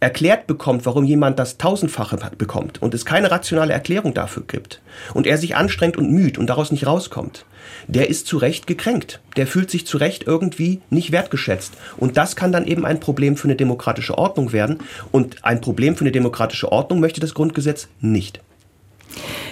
erklärt 0.00 0.46
bekommt, 0.46 0.86
warum 0.86 1.04
jemand 1.04 1.38
das 1.38 1.58
tausendfache 1.58 2.18
bekommt 2.38 2.80
und 2.80 2.94
es 2.94 3.04
keine 3.04 3.30
rationale 3.30 3.72
Erklärung 3.72 4.14
dafür 4.14 4.44
gibt 4.46 4.80
und 5.12 5.26
er 5.26 5.36
sich 5.36 5.56
anstrengt 5.56 5.96
und 5.96 6.10
müht 6.10 6.38
und 6.38 6.46
daraus 6.46 6.70
nicht 6.70 6.86
rauskommt, 6.86 7.44
der 7.86 8.08
ist 8.08 8.26
zu 8.26 8.38
Recht 8.38 8.66
gekränkt. 8.66 9.20
Der 9.36 9.46
fühlt 9.46 9.70
sich 9.70 9.86
zu 9.86 9.98
Recht 9.98 10.26
irgendwie 10.26 10.80
nicht 10.90 11.12
wertgeschätzt. 11.12 11.74
Und 11.96 12.16
das 12.16 12.36
kann 12.36 12.52
dann 12.52 12.66
eben 12.66 12.86
ein 12.86 13.00
Problem 13.00 13.36
für 13.36 13.48
eine 13.48 13.56
demokratische 13.56 14.16
Ordnung 14.16 14.52
werden. 14.52 14.78
Und 15.12 15.44
ein 15.44 15.60
Problem 15.60 15.96
für 15.96 16.02
eine 16.02 16.12
demokratische 16.12 16.70
Ordnung 16.70 17.00
möchte 17.00 17.20
das 17.20 17.34
Grundgesetz 17.34 17.88
nicht. 18.00 18.40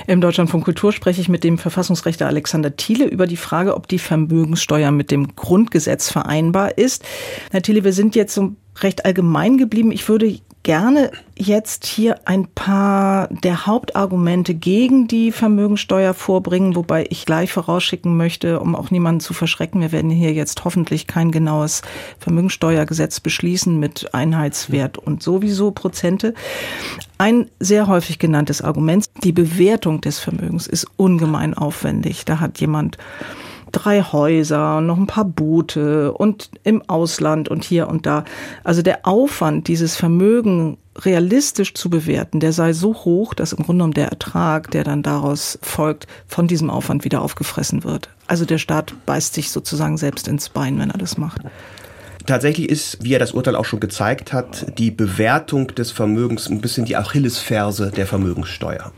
Im 0.06 0.20
Deutschlandfunk 0.20 0.64
Kultur 0.64 0.92
spreche 0.92 1.20
ich 1.20 1.28
mit 1.28 1.44
dem 1.44 1.58
Verfassungsrechter 1.58 2.26
Alexander 2.26 2.76
Thiele 2.76 3.06
über 3.06 3.26
die 3.26 3.36
Frage, 3.36 3.74
ob 3.74 3.88
die 3.88 3.98
Vermögenssteuer 3.98 4.90
mit 4.90 5.10
dem 5.10 5.34
Grundgesetz 5.36 6.10
vereinbar 6.10 6.78
ist. 6.78 7.04
Herr 7.50 7.62
Thiele, 7.62 7.84
wir 7.84 7.92
sind 7.92 8.14
jetzt 8.14 8.34
so 8.34 8.54
recht 8.80 9.04
allgemein 9.04 9.58
geblieben. 9.58 9.92
Ich 9.92 10.08
würde 10.08 10.38
gerne 10.64 11.12
jetzt 11.36 11.86
hier 11.86 12.18
ein 12.24 12.46
paar 12.46 13.28
der 13.28 13.66
Hauptargumente 13.66 14.54
gegen 14.54 15.06
die 15.06 15.30
Vermögensteuer 15.30 16.14
vorbringen, 16.14 16.74
wobei 16.74 17.06
ich 17.10 17.26
gleich 17.26 17.52
vorausschicken 17.52 18.16
möchte, 18.16 18.58
um 18.58 18.74
auch 18.74 18.90
niemanden 18.90 19.20
zu 19.20 19.34
verschrecken, 19.34 19.80
wir 19.80 19.92
werden 19.92 20.10
hier 20.10 20.32
jetzt 20.32 20.64
hoffentlich 20.64 21.06
kein 21.06 21.30
genaues 21.30 21.82
Vermögensteuergesetz 22.18 23.20
beschließen 23.20 23.78
mit 23.78 24.12
Einheitswert 24.14 24.98
und 24.98 25.22
sowieso 25.22 25.70
Prozente. 25.70 26.34
Ein 27.18 27.50
sehr 27.60 27.86
häufig 27.86 28.18
genanntes 28.18 28.62
Argument, 28.62 29.06
die 29.22 29.32
Bewertung 29.32 30.00
des 30.00 30.18
Vermögens 30.18 30.66
ist 30.66 30.86
ungemein 30.96 31.54
aufwendig. 31.54 32.24
Da 32.24 32.40
hat 32.40 32.60
jemand 32.60 32.98
drei 33.74 34.02
Häuser, 34.02 34.80
noch 34.80 34.96
ein 34.96 35.06
paar 35.06 35.24
Boote 35.24 36.12
und 36.12 36.50
im 36.62 36.82
Ausland 36.88 37.48
und 37.48 37.64
hier 37.64 37.88
und 37.88 38.06
da. 38.06 38.24
Also 38.62 38.82
der 38.82 39.06
Aufwand, 39.06 39.68
dieses 39.68 39.96
Vermögen 39.96 40.78
realistisch 40.96 41.74
zu 41.74 41.90
bewerten, 41.90 42.40
der 42.40 42.52
sei 42.52 42.72
so 42.72 42.94
hoch, 42.94 43.34
dass 43.34 43.52
im 43.52 43.58
Grunde 43.64 43.78
genommen 43.78 43.94
der 43.94 44.08
Ertrag, 44.08 44.70
der 44.70 44.84
dann 44.84 45.02
daraus 45.02 45.58
folgt, 45.60 46.06
von 46.26 46.46
diesem 46.46 46.70
Aufwand 46.70 47.04
wieder 47.04 47.20
aufgefressen 47.20 47.84
wird. 47.84 48.08
Also 48.26 48.44
der 48.44 48.58
Staat 48.58 48.94
beißt 49.04 49.34
sich 49.34 49.50
sozusagen 49.50 49.96
selbst 49.96 50.28
ins 50.28 50.48
Bein, 50.48 50.78
wenn 50.78 50.90
er 50.90 50.98
das 50.98 51.18
macht. 51.18 51.40
Tatsächlich 52.26 52.70
ist, 52.70 53.04
wie 53.04 53.12
er 53.12 53.18
das 53.18 53.32
Urteil 53.32 53.54
auch 53.54 53.66
schon 53.66 53.80
gezeigt 53.80 54.32
hat, 54.32 54.78
die 54.78 54.90
Bewertung 54.90 55.66
des 55.68 55.90
Vermögens 55.90 56.48
ein 56.48 56.62
bisschen 56.62 56.86
die 56.86 56.96
Achillesferse 56.96 57.90
der 57.90 58.06
Vermögenssteuer. 58.06 58.92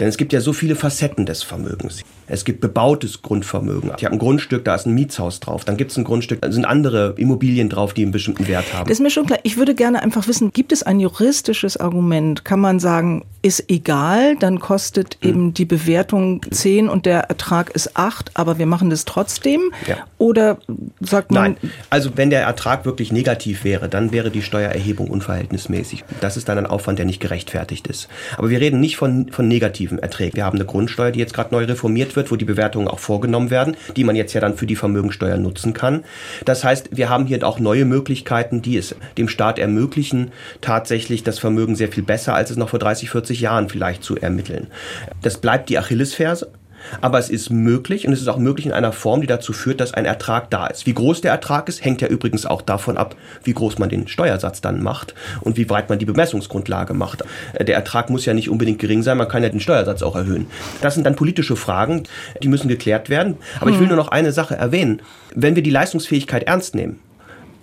Denn 0.00 0.08
es 0.08 0.16
gibt 0.16 0.32
ja 0.32 0.40
so 0.40 0.54
viele 0.54 0.74
Facetten 0.74 1.26
des 1.26 1.42
Vermögens. 1.42 2.02
Es 2.26 2.44
gibt 2.44 2.60
bebautes 2.60 3.22
Grundvermögen. 3.22 3.92
Ich 3.96 4.04
habe 4.04 4.14
ein 4.14 4.18
Grundstück, 4.18 4.64
da 4.64 4.74
ist 4.74 4.86
ein 4.86 4.94
Mietshaus 4.94 5.40
drauf. 5.40 5.64
Dann 5.64 5.76
gibt 5.76 5.90
es 5.90 5.96
ein 5.96 6.04
Grundstück, 6.04 6.40
da 6.40 6.50
sind 6.50 6.64
andere 6.64 7.14
Immobilien 7.16 7.68
drauf, 7.68 7.94
die 7.94 8.02
einen 8.02 8.12
bestimmten 8.12 8.48
Wert 8.48 8.72
haben. 8.72 8.88
Das 8.88 8.98
ist 8.98 9.02
mir 9.02 9.10
schon 9.10 9.26
klar. 9.26 9.38
Ich 9.42 9.56
würde 9.56 9.74
gerne 9.74 10.02
einfach 10.02 10.26
wissen, 10.26 10.52
gibt 10.52 10.72
es 10.72 10.82
ein 10.82 11.00
juristisches 11.00 11.76
Argument? 11.76 12.44
Kann 12.44 12.60
man 12.60 12.80
sagen, 12.80 13.24
ist 13.42 13.70
egal, 13.70 14.36
dann 14.36 14.58
kostet 14.58 15.18
hm. 15.20 15.28
eben 15.28 15.54
die 15.54 15.66
Bewertung 15.66 16.40
10 16.50 16.88
und 16.88 17.04
der 17.04 17.24
Ertrag 17.24 17.70
ist 17.70 17.96
8, 17.96 18.32
aber 18.34 18.58
wir 18.58 18.66
machen 18.66 18.88
das 18.88 19.04
trotzdem? 19.04 19.60
Ja. 19.86 19.98
Oder 20.16 20.58
sagt 21.00 21.30
man... 21.30 21.42
Nein, 21.42 21.56
also 21.90 22.10
wenn 22.16 22.30
der 22.30 22.42
Ertrag 22.42 22.86
wirklich 22.86 23.12
negativ 23.12 23.64
wäre, 23.64 23.90
dann 23.90 24.12
wäre 24.12 24.30
die 24.30 24.40
Steuererhebung 24.40 25.08
unverhältnismäßig. 25.08 26.04
Das 26.20 26.38
ist 26.38 26.48
dann 26.48 26.56
ein 26.56 26.66
Aufwand, 26.66 26.98
der 26.98 27.06
nicht 27.06 27.20
gerechtfertigt 27.20 27.86
ist. 27.86 28.08
Aber 28.38 28.48
wir 28.48 28.60
reden 28.60 28.80
nicht 28.80 28.96
von, 28.96 29.28
von 29.30 29.46
negativen 29.46 29.98
Erträgen. 29.98 30.36
Wir 30.36 30.44
haben 30.46 30.56
eine 30.56 30.64
Grundsteuer, 30.64 31.10
die 31.10 31.20
jetzt 31.20 31.34
gerade 31.34 31.54
neu 31.54 31.64
reformiert 31.64 32.13
wird, 32.16 32.30
wo 32.30 32.36
die 32.36 32.44
Bewertungen 32.44 32.88
auch 32.88 32.98
vorgenommen 32.98 33.50
werden, 33.50 33.76
die 33.96 34.04
man 34.04 34.16
jetzt 34.16 34.32
ja 34.32 34.40
dann 34.40 34.56
für 34.56 34.66
die 34.66 34.76
Vermögensteuer 34.76 35.36
nutzen 35.36 35.72
kann. 35.72 36.04
Das 36.44 36.64
heißt, 36.64 36.96
wir 36.96 37.08
haben 37.08 37.26
hier 37.26 37.44
auch 37.46 37.58
neue 37.58 37.84
Möglichkeiten, 37.84 38.62
die 38.62 38.76
es 38.76 38.94
dem 39.18 39.28
Staat 39.28 39.58
ermöglichen, 39.58 40.32
tatsächlich 40.60 41.22
das 41.24 41.38
Vermögen 41.38 41.76
sehr 41.76 41.88
viel 41.88 42.02
besser, 42.02 42.34
als 42.34 42.50
es 42.50 42.56
noch 42.56 42.68
vor 42.68 42.78
30, 42.78 43.10
40 43.10 43.40
Jahren 43.40 43.68
vielleicht 43.68 44.02
zu 44.02 44.16
ermitteln. 44.16 44.68
Das 45.22 45.38
bleibt 45.38 45.68
die 45.68 45.78
Achillesferse. 45.78 46.50
Aber 47.00 47.18
es 47.18 47.30
ist 47.30 47.50
möglich 47.50 48.06
und 48.06 48.12
es 48.12 48.20
ist 48.20 48.28
auch 48.28 48.38
möglich 48.38 48.66
in 48.66 48.72
einer 48.72 48.92
Form, 48.92 49.20
die 49.20 49.26
dazu 49.26 49.52
führt, 49.52 49.80
dass 49.80 49.94
ein 49.94 50.04
Ertrag 50.04 50.50
da 50.50 50.66
ist. 50.66 50.86
Wie 50.86 50.94
groß 50.94 51.20
der 51.20 51.32
Ertrag 51.32 51.68
ist, 51.68 51.84
hängt 51.84 52.00
ja 52.00 52.08
übrigens 52.08 52.46
auch 52.46 52.62
davon 52.62 52.96
ab, 52.96 53.16
wie 53.42 53.54
groß 53.54 53.78
man 53.78 53.88
den 53.88 54.08
Steuersatz 54.08 54.60
dann 54.60 54.82
macht 54.82 55.14
und 55.40 55.56
wie 55.56 55.68
weit 55.70 55.88
man 55.88 55.98
die 55.98 56.04
Bemessungsgrundlage 56.04 56.94
macht. 56.94 57.24
Der 57.58 57.74
Ertrag 57.74 58.10
muss 58.10 58.24
ja 58.24 58.34
nicht 58.34 58.48
unbedingt 58.48 58.78
gering 58.78 59.02
sein, 59.02 59.18
man 59.18 59.28
kann 59.28 59.42
ja 59.42 59.48
den 59.48 59.60
Steuersatz 59.60 60.02
auch 60.02 60.16
erhöhen. 60.16 60.46
Das 60.80 60.94
sind 60.94 61.04
dann 61.04 61.16
politische 61.16 61.56
Fragen, 61.56 62.04
die 62.42 62.48
müssen 62.48 62.68
geklärt 62.68 63.08
werden. 63.08 63.36
Aber 63.60 63.70
ich 63.70 63.76
will 63.76 63.88
hm. 63.88 63.96
nur 63.96 63.96
noch 63.96 64.08
eine 64.08 64.32
Sache 64.32 64.56
erwähnen. 64.56 65.02
Wenn 65.34 65.56
wir 65.56 65.62
die 65.62 65.70
Leistungsfähigkeit 65.70 66.44
ernst 66.44 66.74
nehmen 66.74 67.00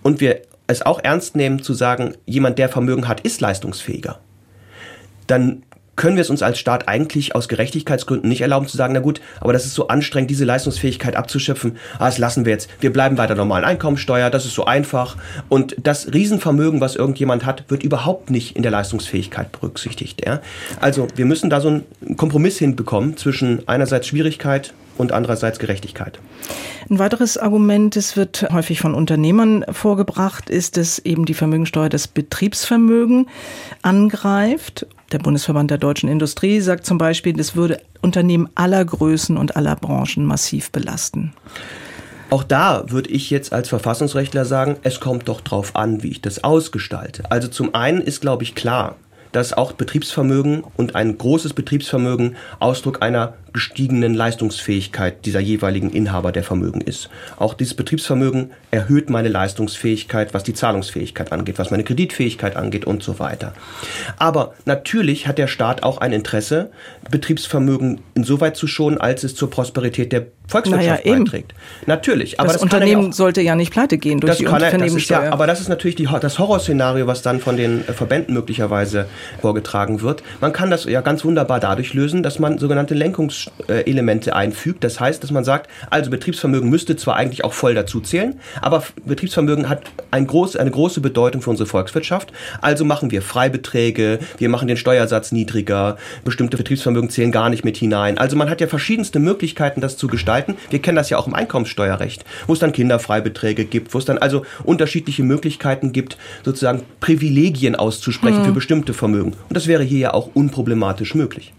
und 0.04 0.20
wir 0.20 0.42
es 0.68 0.82
auch 0.82 1.04
ernst 1.04 1.36
nehmen 1.36 1.62
zu 1.62 1.74
sagen, 1.74 2.16
jemand, 2.26 2.58
der 2.58 2.70
Vermögen 2.70 3.08
hat, 3.08 3.22
ist 3.22 3.42
leistungsfähiger, 3.42 4.20
dann 5.28 5.64
können 6.02 6.16
wir 6.16 6.22
es 6.22 6.32
uns 6.32 6.42
als 6.42 6.58
Staat 6.58 6.88
eigentlich 6.88 7.36
aus 7.36 7.48
Gerechtigkeitsgründen 7.48 8.28
nicht 8.28 8.42
erlauben 8.42 8.68
zu 8.68 8.76
sagen, 8.76 8.94
na 8.94 9.02
gut, 9.02 9.22
aber 9.40 9.54
das 9.54 9.68
ist 9.68 9.76
so 9.76 9.88
anstrengend, 9.88 10.32
diese 10.32 10.46
Leistungsfähigkeit 10.46 11.16
abzuschöpfen. 11.16 11.78
Ah, 12.00 12.08
das 12.08 12.18
lassen 12.18 12.44
wir 12.44 12.54
jetzt. 12.54 12.72
Wir 12.80 12.92
bleiben 12.92 13.18
bei 13.18 13.28
der 13.28 13.36
normalen 13.36 13.64
Einkommensteuer, 13.64 14.32
das 14.32 14.46
ist 14.46 14.56
so 14.56 14.66
einfach. 14.66 15.16
Und 15.48 15.76
das 15.78 16.12
Riesenvermögen, 16.12 16.82
was 16.82 16.96
irgendjemand 16.96 17.46
hat, 17.46 17.66
wird 17.70 17.84
überhaupt 17.84 18.32
nicht 18.32 18.56
in 18.56 18.64
der 18.64 18.72
Leistungsfähigkeit 18.72 19.52
berücksichtigt. 19.52 20.26
Ja? 20.26 20.42
Also 20.80 21.06
wir 21.16 21.26
müssen 21.26 21.52
da 21.52 21.62
so 21.62 21.68
einen 21.68 22.18
Kompromiss 22.18 22.58
hinbekommen 22.58 23.16
zwischen 23.16 23.68
einerseits 23.68 24.08
Schwierigkeit 24.08 24.74
und 24.98 25.12
andererseits 25.12 25.60
Gerechtigkeit. 25.60 26.20
Ein 26.90 26.98
weiteres 26.98 27.38
Argument, 27.38 27.96
das 27.96 28.18
wird 28.18 28.48
häufig 28.52 28.82
von 28.82 28.96
Unternehmern 28.96 29.66
vorgebracht, 29.72 30.50
ist, 30.50 30.78
dass 30.78 30.98
eben 30.98 31.26
die 31.26 31.36
Vermögensteuer 31.36 31.90
das 31.90 32.08
Betriebsvermögen 32.08 33.28
angreift 33.84 34.88
der 35.12 35.20
Bundesverband 35.20 35.70
der 35.72 35.78
deutschen 35.78 36.10
Industrie 36.10 36.60
sagt 36.62 36.86
zum 36.86 36.98
Beispiel, 36.98 37.34
das 37.34 37.56
würde 37.56 37.82
Unternehmen 38.02 38.50
aller 38.56 38.84
Größen 38.84 39.38
und 39.38 39.56
aller 39.56 39.76
Branchen 39.76 40.26
massiv 40.26 40.72
belasten. 40.72 41.34
Auch 42.30 42.44
da 42.44 42.86
würde 42.88 43.10
ich 43.10 43.30
jetzt 43.30 43.52
als 43.52 43.68
Verfassungsrechtler 43.68 44.46
sagen, 44.46 44.78
es 44.84 45.02
kommt 45.02 45.28
doch 45.28 45.42
drauf 45.42 45.76
an, 45.76 46.02
wie 46.02 46.12
ich 46.12 46.22
das 46.22 46.44
ausgestalte. 46.46 47.30
Also 47.30 47.50
zum 47.50 47.76
einen 47.76 48.00
ist, 48.00 48.22
glaube 48.22 48.44
ich, 48.44 48.56
klar, 48.56 48.96
dass 49.32 49.54
auch 49.54 49.74
Betriebsvermögen 49.74 50.64
und 50.78 50.96
ein 50.96 51.18
großes 51.18 51.54
Betriebsvermögen 51.54 52.36
Ausdruck 52.60 53.02
einer 53.02 53.34
gestiegenen 53.54 54.14
Leistungsfähigkeit 54.14 55.26
dieser 55.26 55.40
jeweiligen 55.40 55.90
Inhaber 55.90 56.32
der 56.32 56.44
Vermögen 56.44 56.82
ist. 56.82 57.10
Auch 57.38 57.54
dieses 57.54 57.74
Betriebsvermögen 57.74 58.52
erhöht 58.72 59.10
meine 59.10 59.28
Leistungsfähigkeit, 59.28 60.34
was 60.34 60.44
die 60.44 60.54
Zahlungsfähigkeit 60.54 61.32
angeht, 61.32 61.60
was 61.60 61.72
meine 61.72 61.84
Kreditfähigkeit 61.84 62.56
angeht 62.56 62.86
und 62.86 63.04
so 63.04 63.20
weiter. 63.20 63.54
Aber 64.18 64.54
natürlich 64.66 65.28
hat 65.28 65.38
der 65.38 65.48
Staat 65.48 65.84
auch 65.84 65.98
ein 65.98 66.14
Interesse, 66.14 66.72
Betriebsvermögen 67.10 68.02
insoweit 68.14 68.56
zu 68.56 68.68
schonen, 68.68 69.00
als 69.00 69.24
es 69.24 69.36
zur 69.36 69.50
Prosperität 69.50 70.14
der 70.14 70.28
Volkswirtschaft 70.52 71.06
naja, 71.06 71.18
beiträgt. 71.18 71.54
Natürlich, 71.86 72.40
aber 72.40 72.48
das, 72.48 72.58
das 72.58 72.64
Unternehmen 72.64 73.06
ja 73.08 73.12
sollte 73.12 73.42
ja 73.42 73.56
nicht 73.56 73.72
pleite 73.72 73.98
gehen 73.98 74.20
durch 74.20 74.32
das 74.32 74.38
die 74.38 74.46
kann 74.46 74.62
er, 74.62 74.78
das 74.78 75.08
ja, 75.10 75.32
Aber 75.32 75.48
das 75.48 75.62
ist 75.62 75.70
natürlich 75.70 75.96
die, 75.96 76.08
das 76.20 76.40
Horrorszenario, 76.40 77.08
was 77.08 77.22
dann 77.22 77.40
von 77.40 77.58
den 77.58 77.88
äh, 77.88 77.94
Verbänden 77.94 78.34
möglicherweise 78.34 79.08
vorgetragen 79.42 80.02
wird. 80.02 80.24
Man 80.40 80.54
kann 80.54 80.70
das 80.70 80.86
ja 80.86 81.02
ganz 81.02 81.24
wunderbar 81.26 81.60
dadurch 81.60 81.94
lösen, 81.94 82.24
dass 82.24 82.40
man 82.40 82.58
sogenannte 82.58 82.94
Lenkungs 82.94 83.50
Elemente 83.68 84.36
einfügt. 84.36 84.84
Das 84.84 85.00
heißt, 85.00 85.24
dass 85.24 85.32
man 85.32 85.44
sagt, 85.44 85.70
also 85.90 86.12
Betriebsvermögen 86.12 86.70
müsste 86.70 86.96
zwar 86.96 87.16
eigentlich 87.16 87.44
auch 87.44 87.54
voll 87.54 87.74
dazu 87.74 88.02
zählen, 88.02 88.40
aber 88.62 88.84
Betriebsvermögen 89.06 89.70
hat 89.70 89.84
ein 90.12 90.28
groß, 90.28 90.56
eine 90.58 90.72
große 90.72 91.02
Bedeutung 91.02 91.42
für 91.42 91.50
unsere 91.50 91.68
Volkswirtschaft. 91.68 92.32
Also 92.62 92.86
machen 92.86 93.12
wir 93.12 93.22
Freibeträge, 93.22 94.20
wir 94.38 94.50
machen 94.50 94.68
den 94.68 94.78
Steuersatz 94.78 95.32
niedriger, 95.32 95.98
bestimmte 96.24 96.58
Betriebsvermögen 96.58 97.10
zählen 97.10 97.32
gar 97.32 97.50
nicht 97.50 97.64
mit 97.64 97.78
hinein. 97.78 98.18
Also 98.18 98.36
man 98.36 98.50
hat 98.50 98.62
ja 98.62 98.68
verschiedenste 98.68 99.20
Möglichkeiten, 99.20 99.82
das 99.82 99.98
zu 99.98 100.08
gestalten. 100.08 100.41
Wir 100.70 100.82
kennen 100.82 100.96
das 100.96 101.10
ja 101.10 101.18
auch 101.18 101.28
im 101.28 101.34
Einkommenssteuerrecht, 101.34 102.26
wo 102.48 102.54
es 102.54 102.60
dann 102.60 102.72
Kinderfreibeträge 102.72 103.66
gibt, 103.66 103.94
wo 103.94 103.98
es 103.98 104.06
dann 104.06 104.18
also 104.18 104.46
unterschiedliche 104.64 105.24
Möglichkeiten 105.24 105.92
gibt, 105.92 106.18
sozusagen 106.44 106.84
Privilegien 107.00 107.76
auszusprechen 107.76 108.40
hm. 108.40 108.46
für 108.46 108.52
bestimmte 108.52 108.94
Vermögen. 108.94 109.34
Und 109.50 109.56
das 109.56 109.68
wäre 109.68 109.84
hier 109.84 110.00
ja 110.00 110.14
auch 110.14 110.30
unproblematisch 110.34 111.16
möglich. 111.16 111.54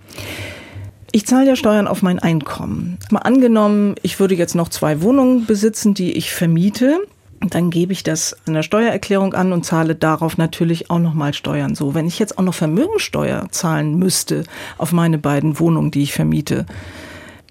Ich 1.14 1.26
zahle 1.26 1.46
ja 1.46 1.56
Steuern 1.56 1.88
auf 1.88 2.00
mein 2.00 2.18
Einkommen. 2.18 2.96
Mal 3.10 3.20
angenommen, 3.20 3.96
ich 4.02 4.18
würde 4.18 4.34
jetzt 4.34 4.54
noch 4.54 4.70
zwei 4.70 5.02
Wohnungen 5.02 5.44
besitzen, 5.44 5.92
die 5.92 6.12
ich 6.12 6.32
vermiete. 6.32 7.00
Dann 7.40 7.70
gebe 7.70 7.92
ich 7.92 8.02
das 8.02 8.36
in 8.46 8.54
der 8.54 8.62
Steuererklärung 8.62 9.34
an 9.34 9.52
und 9.52 9.66
zahle 9.66 9.94
darauf 9.94 10.38
natürlich 10.38 10.90
auch 10.90 11.00
nochmal 11.00 11.34
Steuern. 11.34 11.74
So, 11.74 11.94
wenn 11.94 12.06
ich 12.06 12.18
jetzt 12.18 12.38
auch 12.38 12.42
noch 12.42 12.54
Vermögensteuer 12.54 13.48
zahlen 13.50 13.98
müsste 13.98 14.44
auf 14.78 14.92
meine 14.92 15.18
beiden 15.18 15.58
Wohnungen, 15.58 15.90
die 15.90 16.02
ich 16.02 16.14
vermiete, 16.14 16.64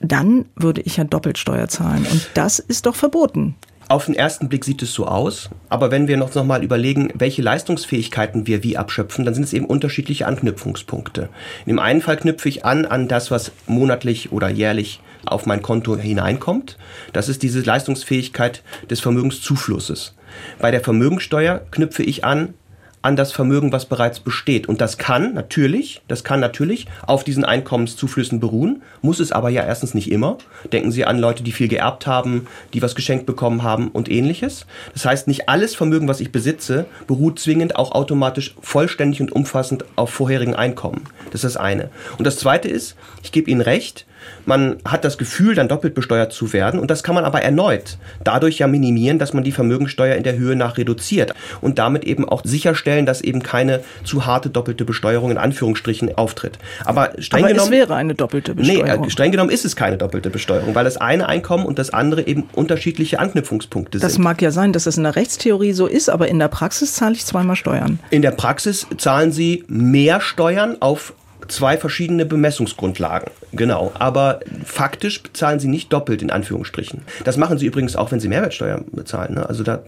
dann 0.01 0.45
würde 0.55 0.81
ich 0.81 0.97
ja 0.97 1.03
Doppelsteuer 1.03 1.67
zahlen. 1.67 2.05
Und 2.11 2.29
das 2.33 2.59
ist 2.59 2.85
doch 2.85 2.95
verboten. 2.95 3.55
Auf 3.91 4.05
den 4.05 4.15
ersten 4.15 4.47
Blick 4.47 4.63
sieht 4.63 4.81
es 4.81 4.93
so 4.93 5.05
aus, 5.05 5.49
aber 5.67 5.91
wenn 5.91 6.07
wir 6.07 6.15
noch, 6.15 6.33
noch 6.33 6.45
mal 6.45 6.63
überlegen, 6.63 7.11
welche 7.13 7.41
Leistungsfähigkeiten 7.41 8.47
wir 8.47 8.63
wie 8.63 8.77
abschöpfen, 8.77 9.25
dann 9.25 9.33
sind 9.33 9.43
es 9.43 9.51
eben 9.51 9.65
unterschiedliche 9.65 10.27
Anknüpfungspunkte. 10.27 11.27
Dem 11.67 11.77
einen 11.77 12.01
Fall 12.01 12.15
knüpfe 12.15 12.47
ich 12.47 12.63
an 12.63 12.85
an 12.85 13.09
das, 13.09 13.31
was 13.31 13.51
monatlich 13.67 14.31
oder 14.31 14.47
jährlich 14.47 15.01
auf 15.25 15.45
mein 15.45 15.61
Konto 15.61 15.97
hineinkommt. 15.97 16.77
Das 17.11 17.27
ist 17.27 17.43
diese 17.43 17.59
Leistungsfähigkeit 17.59 18.63
des 18.89 19.01
Vermögenszuflusses. 19.01 20.15
Bei 20.59 20.71
der 20.71 20.81
Vermögensteuer 20.81 21.59
knüpfe 21.71 22.03
ich 22.03 22.23
an 22.23 22.53
an 23.01 23.15
das 23.15 23.31
Vermögen, 23.31 23.71
was 23.71 23.85
bereits 23.85 24.19
besteht. 24.19 24.67
Und 24.67 24.81
das 24.81 24.97
kann 24.97 25.33
natürlich, 25.33 26.01
das 26.07 26.23
kann 26.23 26.39
natürlich 26.39 26.85
auf 27.05 27.23
diesen 27.23 27.43
Einkommenszuflüssen 27.43 28.39
beruhen, 28.39 28.83
muss 29.01 29.19
es 29.19 29.31
aber 29.31 29.49
ja 29.49 29.63
erstens 29.63 29.93
nicht 29.93 30.11
immer. 30.11 30.37
Denken 30.71 30.91
Sie 30.91 31.05
an 31.05 31.17
Leute, 31.17 31.43
die 31.43 31.51
viel 31.51 31.67
geerbt 31.67 32.05
haben, 32.05 32.47
die 32.73 32.81
was 32.81 32.95
geschenkt 32.95 33.25
bekommen 33.25 33.63
haben 33.63 33.89
und 33.89 34.09
ähnliches. 34.09 34.65
Das 34.93 35.05
heißt, 35.05 35.27
nicht 35.27 35.49
alles 35.49 35.75
Vermögen, 35.75 36.07
was 36.07 36.19
ich 36.19 36.31
besitze, 36.31 36.85
beruht 37.07 37.39
zwingend 37.39 37.75
auch 37.75 37.91
automatisch 37.91 38.55
vollständig 38.61 39.21
und 39.21 39.31
umfassend 39.31 39.85
auf 39.95 40.11
vorherigen 40.11 40.55
Einkommen. 40.55 41.01
Das 41.31 41.43
ist 41.43 41.55
das 41.55 41.57
eine. 41.57 41.89
Und 42.17 42.25
das 42.25 42.37
zweite 42.37 42.69
ist, 42.69 42.95
ich 43.23 43.31
gebe 43.31 43.49
Ihnen 43.49 43.61
recht, 43.61 44.05
man 44.45 44.77
hat 44.85 45.05
das 45.05 45.17
Gefühl, 45.17 45.55
dann 45.55 45.67
doppelt 45.67 45.93
besteuert 45.93 46.33
zu 46.33 46.53
werden. 46.53 46.79
Und 46.79 46.91
das 46.91 47.03
kann 47.03 47.15
man 47.15 47.25
aber 47.25 47.41
erneut 47.41 47.97
dadurch 48.23 48.59
ja 48.59 48.67
minimieren, 48.67 49.19
dass 49.19 49.33
man 49.33 49.43
die 49.43 49.51
Vermögensteuer 49.51 50.15
in 50.15 50.23
der 50.23 50.37
Höhe 50.37 50.55
nach 50.55 50.77
reduziert 50.77 51.33
und 51.61 51.79
damit 51.79 52.03
eben 52.03 52.27
auch 52.27 52.43
sicherstellen, 52.43 53.05
dass 53.05 53.21
eben 53.21 53.43
keine 53.43 53.81
zu 54.03 54.25
harte 54.25 54.49
doppelte 54.49 54.85
Besteuerung 54.85 55.31
in 55.31 55.37
Anführungsstrichen 55.37 56.15
auftritt. 56.15 56.57
Aber 56.85 57.11
streng 57.19 57.43
aber 57.43 57.53
genommen. 57.53 57.73
Es 57.73 57.79
wäre 57.79 57.95
eine 57.95 58.15
doppelte 58.15 58.55
Besteuerung. 58.55 59.01
Nee, 59.01 59.09
streng 59.09 59.31
genommen 59.31 59.49
ist 59.49 59.65
es 59.65 59.75
keine 59.75 59.97
doppelte 59.97 60.29
Besteuerung, 60.29 60.75
weil 60.75 60.83
das 60.83 60.97
eine 60.97 61.27
Einkommen 61.27 61.65
und 61.65 61.79
das 61.79 61.91
andere 61.91 62.25
eben 62.27 62.49
unterschiedliche 62.53 63.19
Anknüpfungspunkte 63.19 63.99
das 63.99 64.13
sind. 64.13 64.19
Das 64.19 64.23
mag 64.23 64.41
ja 64.41 64.51
sein, 64.51 64.73
dass 64.73 64.85
es 64.85 64.97
in 64.97 65.03
der 65.03 65.15
Rechtstheorie 65.15 65.73
so 65.73 65.87
ist, 65.87 66.09
aber 66.09 66.27
in 66.27 66.39
der 66.39 66.47
Praxis 66.47 66.93
zahle 66.93 67.15
ich 67.15 67.25
zweimal 67.25 67.55
Steuern. 67.55 67.99
In 68.09 68.21
der 68.21 68.31
Praxis 68.31 68.87
zahlen 68.97 69.31
Sie 69.31 69.63
mehr 69.67 70.21
Steuern 70.21 70.77
auf 70.79 71.13
zwei 71.51 71.77
verschiedene 71.77 72.25
Bemessungsgrundlagen. 72.25 73.29
Genau. 73.51 73.91
Aber 73.93 74.39
faktisch 74.65 75.21
bezahlen 75.21 75.59
sie 75.59 75.67
nicht 75.67 75.91
doppelt, 75.93 76.21
in 76.21 76.31
Anführungsstrichen. 76.31 77.01
Das 77.23 77.37
machen 77.37 77.57
sie 77.57 77.65
übrigens 77.65 77.95
auch, 77.95 78.11
wenn 78.11 78.19
sie 78.19 78.27
Mehrwertsteuer 78.27 78.81
bezahlen. 78.91 79.35
Ne? 79.35 79.47
Also 79.47 79.63
das, 79.63 79.81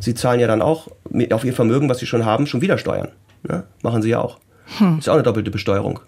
sie 0.00 0.14
zahlen 0.14 0.40
ja 0.40 0.46
dann 0.46 0.62
auch 0.62 0.88
auf 1.30 1.44
ihr 1.44 1.54
Vermögen, 1.54 1.88
was 1.88 1.98
sie 1.98 2.06
schon 2.06 2.24
haben, 2.24 2.46
schon 2.46 2.60
wieder 2.60 2.78
Steuern. 2.78 3.08
Ne? 3.44 3.64
Machen 3.82 4.02
sie 4.02 4.10
ja 4.10 4.20
auch. 4.20 4.38
Hm. 4.78 4.98
Ist 4.98 5.08
auch 5.08 5.14
eine 5.14 5.22
doppelte 5.22 5.50
Besteuerung. 5.50 6.00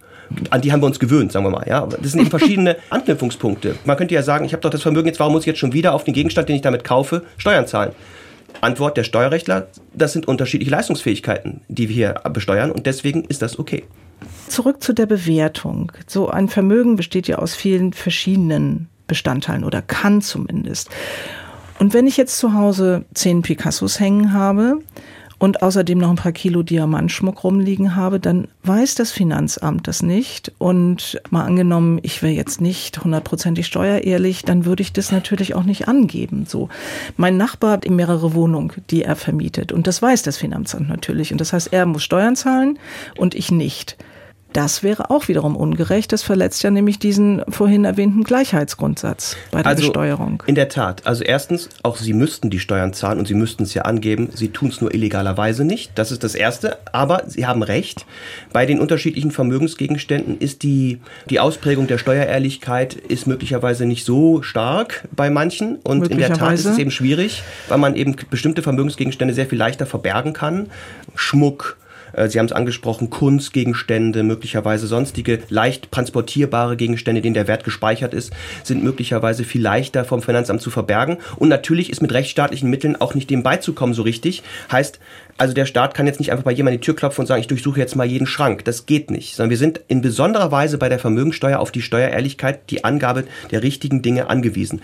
An 0.50 0.60
die 0.60 0.72
haben 0.72 0.82
wir 0.82 0.86
uns 0.86 0.98
gewöhnt, 0.98 1.30
sagen 1.30 1.44
wir 1.44 1.50
mal. 1.50 1.66
Ja, 1.68 1.86
das 1.86 2.10
sind 2.10 2.20
eben 2.20 2.30
verschiedene 2.30 2.76
Anknüpfungspunkte. 2.90 3.76
Man 3.84 3.96
könnte 3.96 4.14
ja 4.14 4.22
sagen, 4.22 4.44
ich 4.44 4.52
habe 4.52 4.60
doch 4.60 4.70
das 4.70 4.82
Vermögen 4.82 5.06
jetzt, 5.06 5.20
warum 5.20 5.34
muss 5.34 5.42
ich 5.42 5.46
jetzt 5.46 5.60
schon 5.60 5.72
wieder 5.72 5.94
auf 5.94 6.02
den 6.02 6.14
Gegenstand, 6.14 6.48
den 6.48 6.56
ich 6.56 6.62
damit 6.62 6.82
kaufe, 6.82 7.22
Steuern 7.38 7.68
zahlen? 7.68 7.92
Antwort 8.60 8.96
der 8.96 9.04
Steuerrechtler, 9.04 9.68
das 9.94 10.12
sind 10.12 10.26
unterschiedliche 10.26 10.70
Leistungsfähigkeiten, 10.70 11.60
die 11.68 11.88
wir 11.88 11.94
hier 11.94 12.14
besteuern 12.32 12.72
und 12.72 12.86
deswegen 12.86 13.24
ist 13.24 13.42
das 13.42 13.58
okay. 13.58 13.84
Zurück 14.48 14.82
zu 14.82 14.92
der 14.92 15.06
Bewertung. 15.06 15.92
So 16.06 16.28
ein 16.28 16.48
Vermögen 16.48 16.96
besteht 16.96 17.28
ja 17.28 17.38
aus 17.38 17.54
vielen 17.54 17.92
verschiedenen 17.92 18.88
Bestandteilen 19.06 19.64
oder 19.64 19.82
kann 19.82 20.22
zumindest. 20.22 20.90
Und 21.78 21.94
wenn 21.94 22.06
ich 22.06 22.16
jetzt 22.16 22.38
zu 22.38 22.54
Hause 22.54 23.04
zehn 23.14 23.42
Picassos 23.42 24.00
hängen 24.00 24.32
habe 24.32 24.78
und 25.38 25.62
außerdem 25.62 25.98
noch 25.98 26.10
ein 26.10 26.16
paar 26.16 26.32
Kilo 26.32 26.62
Diamantschmuck 26.62 27.44
rumliegen 27.44 27.94
habe, 27.94 28.18
dann 28.20 28.48
weiß 28.62 28.94
das 28.94 29.12
Finanzamt 29.12 29.86
das 29.86 30.02
nicht. 30.02 30.52
Und 30.58 31.20
mal 31.30 31.44
angenommen, 31.44 31.98
ich 32.02 32.22
wäre 32.22 32.32
jetzt 32.32 32.60
nicht 32.60 33.04
hundertprozentig 33.04 33.66
steuerehrlich, 33.66 34.44
dann 34.44 34.64
würde 34.64 34.82
ich 34.82 34.92
das 34.92 35.12
natürlich 35.12 35.54
auch 35.54 35.64
nicht 35.64 35.88
angeben. 35.88 36.46
So. 36.46 36.70
Mein 37.16 37.36
Nachbar 37.36 37.72
hat 37.72 37.88
mehrere 37.88 38.34
Wohnungen, 38.34 38.72
die 38.90 39.02
er 39.02 39.16
vermietet. 39.16 39.72
Und 39.72 39.86
das 39.86 40.00
weiß 40.00 40.22
das 40.22 40.38
Finanzamt 40.38 40.88
natürlich. 40.88 41.32
Und 41.32 41.40
das 41.40 41.52
heißt, 41.52 41.72
er 41.72 41.84
muss 41.84 42.02
Steuern 42.02 42.36
zahlen 42.36 42.78
und 43.16 43.34
ich 43.34 43.50
nicht. 43.50 43.96
Das 44.56 44.82
wäre 44.82 45.10
auch 45.10 45.28
wiederum 45.28 45.54
ungerecht. 45.54 46.14
Das 46.14 46.22
verletzt 46.22 46.62
ja 46.62 46.70
nämlich 46.70 46.98
diesen 46.98 47.42
vorhin 47.46 47.84
erwähnten 47.84 48.24
Gleichheitsgrundsatz 48.24 49.36
bei 49.50 49.58
der 49.58 49.66
also, 49.66 49.82
Besteuerung. 49.82 50.42
In 50.46 50.54
der 50.54 50.70
Tat. 50.70 51.06
Also 51.06 51.24
erstens, 51.24 51.68
auch 51.82 51.98
Sie 51.98 52.14
müssten 52.14 52.48
die 52.48 52.58
Steuern 52.58 52.94
zahlen 52.94 53.18
und 53.18 53.28
Sie 53.28 53.34
müssten 53.34 53.64
es 53.64 53.74
ja 53.74 53.82
angeben. 53.82 54.30
Sie 54.34 54.48
tun 54.48 54.70
es 54.70 54.80
nur 54.80 54.94
illegalerweise 54.94 55.66
nicht. 55.66 55.90
Das 55.96 56.10
ist 56.10 56.24
das 56.24 56.34
Erste. 56.34 56.78
Aber 56.90 57.24
Sie 57.26 57.44
haben 57.44 57.62
recht. 57.62 58.06
Bei 58.50 58.64
den 58.64 58.80
unterschiedlichen 58.80 59.30
Vermögensgegenständen 59.30 60.38
ist 60.38 60.62
die, 60.62 61.02
die 61.28 61.38
Ausprägung 61.38 61.86
der 61.86 61.98
Steuerehrlichkeit 61.98 62.94
ist 62.94 63.26
möglicherweise 63.26 63.84
nicht 63.84 64.06
so 64.06 64.40
stark 64.40 65.06
bei 65.14 65.28
manchen. 65.28 65.76
Und 65.84 66.08
in 66.08 66.16
der 66.16 66.32
Tat 66.32 66.54
ist 66.54 66.64
es 66.64 66.78
eben 66.78 66.90
schwierig, 66.90 67.42
weil 67.68 67.76
man 67.76 67.94
eben 67.94 68.16
bestimmte 68.30 68.62
Vermögensgegenstände 68.62 69.34
sehr 69.34 69.44
viel 69.44 69.58
leichter 69.58 69.84
verbergen 69.84 70.32
kann. 70.32 70.70
Schmuck, 71.14 71.76
Sie 72.28 72.38
haben 72.38 72.46
es 72.46 72.52
angesprochen, 72.52 73.10
Kunstgegenstände, 73.10 74.22
möglicherweise 74.22 74.86
sonstige 74.86 75.40
leicht 75.48 75.92
transportierbare 75.92 76.76
Gegenstände, 76.76 77.20
denen 77.20 77.34
der 77.34 77.48
Wert 77.48 77.64
gespeichert 77.64 78.14
ist, 78.14 78.32
sind 78.62 78.82
möglicherweise 78.82 79.44
viel 79.44 79.62
leichter 79.62 80.04
vom 80.04 80.22
Finanzamt 80.22 80.62
zu 80.62 80.70
verbergen. 80.70 81.18
Und 81.36 81.48
natürlich 81.48 81.90
ist 81.90 82.00
mit 82.02 82.12
rechtsstaatlichen 82.12 82.70
Mitteln 82.70 82.96
auch 82.96 83.14
nicht 83.14 83.28
dem 83.30 83.42
beizukommen 83.42 83.94
so 83.94 84.02
richtig. 84.02 84.42
Heißt, 84.72 84.98
also 85.38 85.54
der 85.54 85.66
Staat 85.66 85.94
kann 85.94 86.06
jetzt 86.06 86.18
nicht 86.18 86.32
einfach 86.32 86.44
bei 86.44 86.52
jemandem 86.52 86.80
die 86.80 86.84
Tür 86.84 86.96
klopfen 86.96 87.22
und 87.22 87.26
sagen, 87.26 87.40
ich 87.40 87.46
durchsuche 87.46 87.78
jetzt 87.78 87.96
mal 87.96 88.06
jeden 88.06 88.26
Schrank. 88.26 88.64
Das 88.64 88.86
geht 88.86 89.10
nicht. 89.10 89.36
Sondern 89.36 89.50
wir 89.50 89.58
sind 89.58 89.80
in 89.88 90.00
besonderer 90.00 90.50
Weise 90.50 90.78
bei 90.78 90.88
der 90.88 90.98
Vermögensteuer 90.98 91.58
auf 91.58 91.70
die 91.70 91.82
Steuerehrlichkeit, 91.82 92.70
die 92.70 92.84
Angabe 92.84 93.24
der 93.50 93.62
richtigen 93.62 94.02
Dinge 94.02 94.30
angewiesen. 94.30 94.80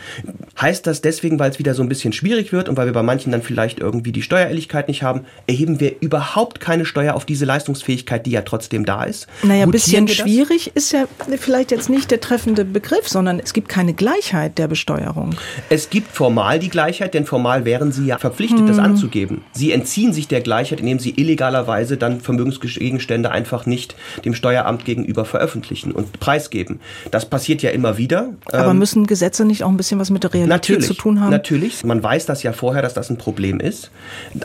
Heißt 0.60 0.86
das 0.86 1.00
deswegen, 1.00 1.38
weil 1.38 1.50
es 1.50 1.58
wieder 1.58 1.74
so 1.74 1.82
ein 1.82 1.88
bisschen 1.88 2.12
schwierig 2.12 2.52
wird 2.52 2.68
und 2.68 2.76
weil 2.76 2.86
wir 2.86 2.92
bei 2.92 3.02
manchen 3.02 3.32
dann 3.32 3.42
vielleicht 3.42 3.80
irgendwie 3.80 4.12
die 4.12 4.22
Steuerehrlichkeit 4.22 4.88
nicht 4.88 5.02
haben, 5.02 5.22
erheben 5.46 5.80
wir 5.80 5.94
überhaupt 6.00 6.60
keine 6.60 6.84
Steuer 6.84 7.14
auf 7.14 7.24
diese 7.24 7.44
Leistungsfähigkeit, 7.44 8.26
die 8.26 8.32
ja 8.32 8.42
trotzdem 8.42 8.84
da 8.84 9.04
ist? 9.04 9.26
Naja, 9.42 9.64
ein 9.64 9.70
bisschen 9.70 10.08
schwierig 10.08 10.72
ist 10.74 10.92
ja 10.92 11.06
vielleicht 11.38 11.70
jetzt 11.70 11.88
nicht 11.88 12.10
der 12.10 12.20
treffende 12.20 12.64
Begriff, 12.64 13.08
sondern 13.08 13.40
es 13.40 13.52
gibt 13.52 13.68
keine 13.68 13.94
Gleichheit 13.94 14.58
der 14.58 14.68
Besteuerung. 14.68 15.34
Es 15.70 15.88
gibt 15.88 16.14
formal 16.14 16.58
die 16.58 16.68
Gleichheit, 16.68 17.14
denn 17.14 17.24
formal 17.24 17.64
wären 17.64 17.92
Sie 17.92 18.06
ja 18.06 18.18
verpflichtet, 18.18 18.60
hm. 18.60 18.66
das 18.66 18.78
anzugeben. 18.78 19.44
Sie 19.52 19.72
entziehen 19.72 20.12
sich 20.12 20.28
der 20.28 20.41
Gleichheit, 20.42 20.80
indem 20.80 20.98
sie 20.98 21.10
illegalerweise 21.10 21.96
dann 21.96 22.20
Vermögensgegenstände 22.20 23.30
einfach 23.30 23.66
nicht 23.66 23.94
dem 24.24 24.34
Steueramt 24.34 24.84
gegenüber 24.84 25.24
veröffentlichen 25.24 25.92
und 25.92 26.20
preisgeben. 26.20 26.80
Das 27.10 27.26
passiert 27.26 27.62
ja 27.62 27.70
immer 27.70 27.98
wieder. 27.98 28.30
Aber 28.46 28.70
ähm, 28.70 28.78
müssen 28.78 29.06
Gesetze 29.06 29.44
nicht 29.44 29.64
auch 29.64 29.68
ein 29.68 29.76
bisschen 29.76 29.98
was 29.98 30.10
mit 30.10 30.22
der 30.24 30.34
Realität 30.34 30.82
zu 30.82 30.94
tun 30.94 31.20
haben? 31.20 31.30
Natürlich. 31.30 31.84
Man 31.84 32.02
weiß 32.02 32.26
das 32.26 32.42
ja 32.42 32.52
vorher, 32.52 32.82
dass 32.82 32.94
das 32.94 33.10
ein 33.10 33.18
Problem 33.18 33.60
ist. 33.60 33.90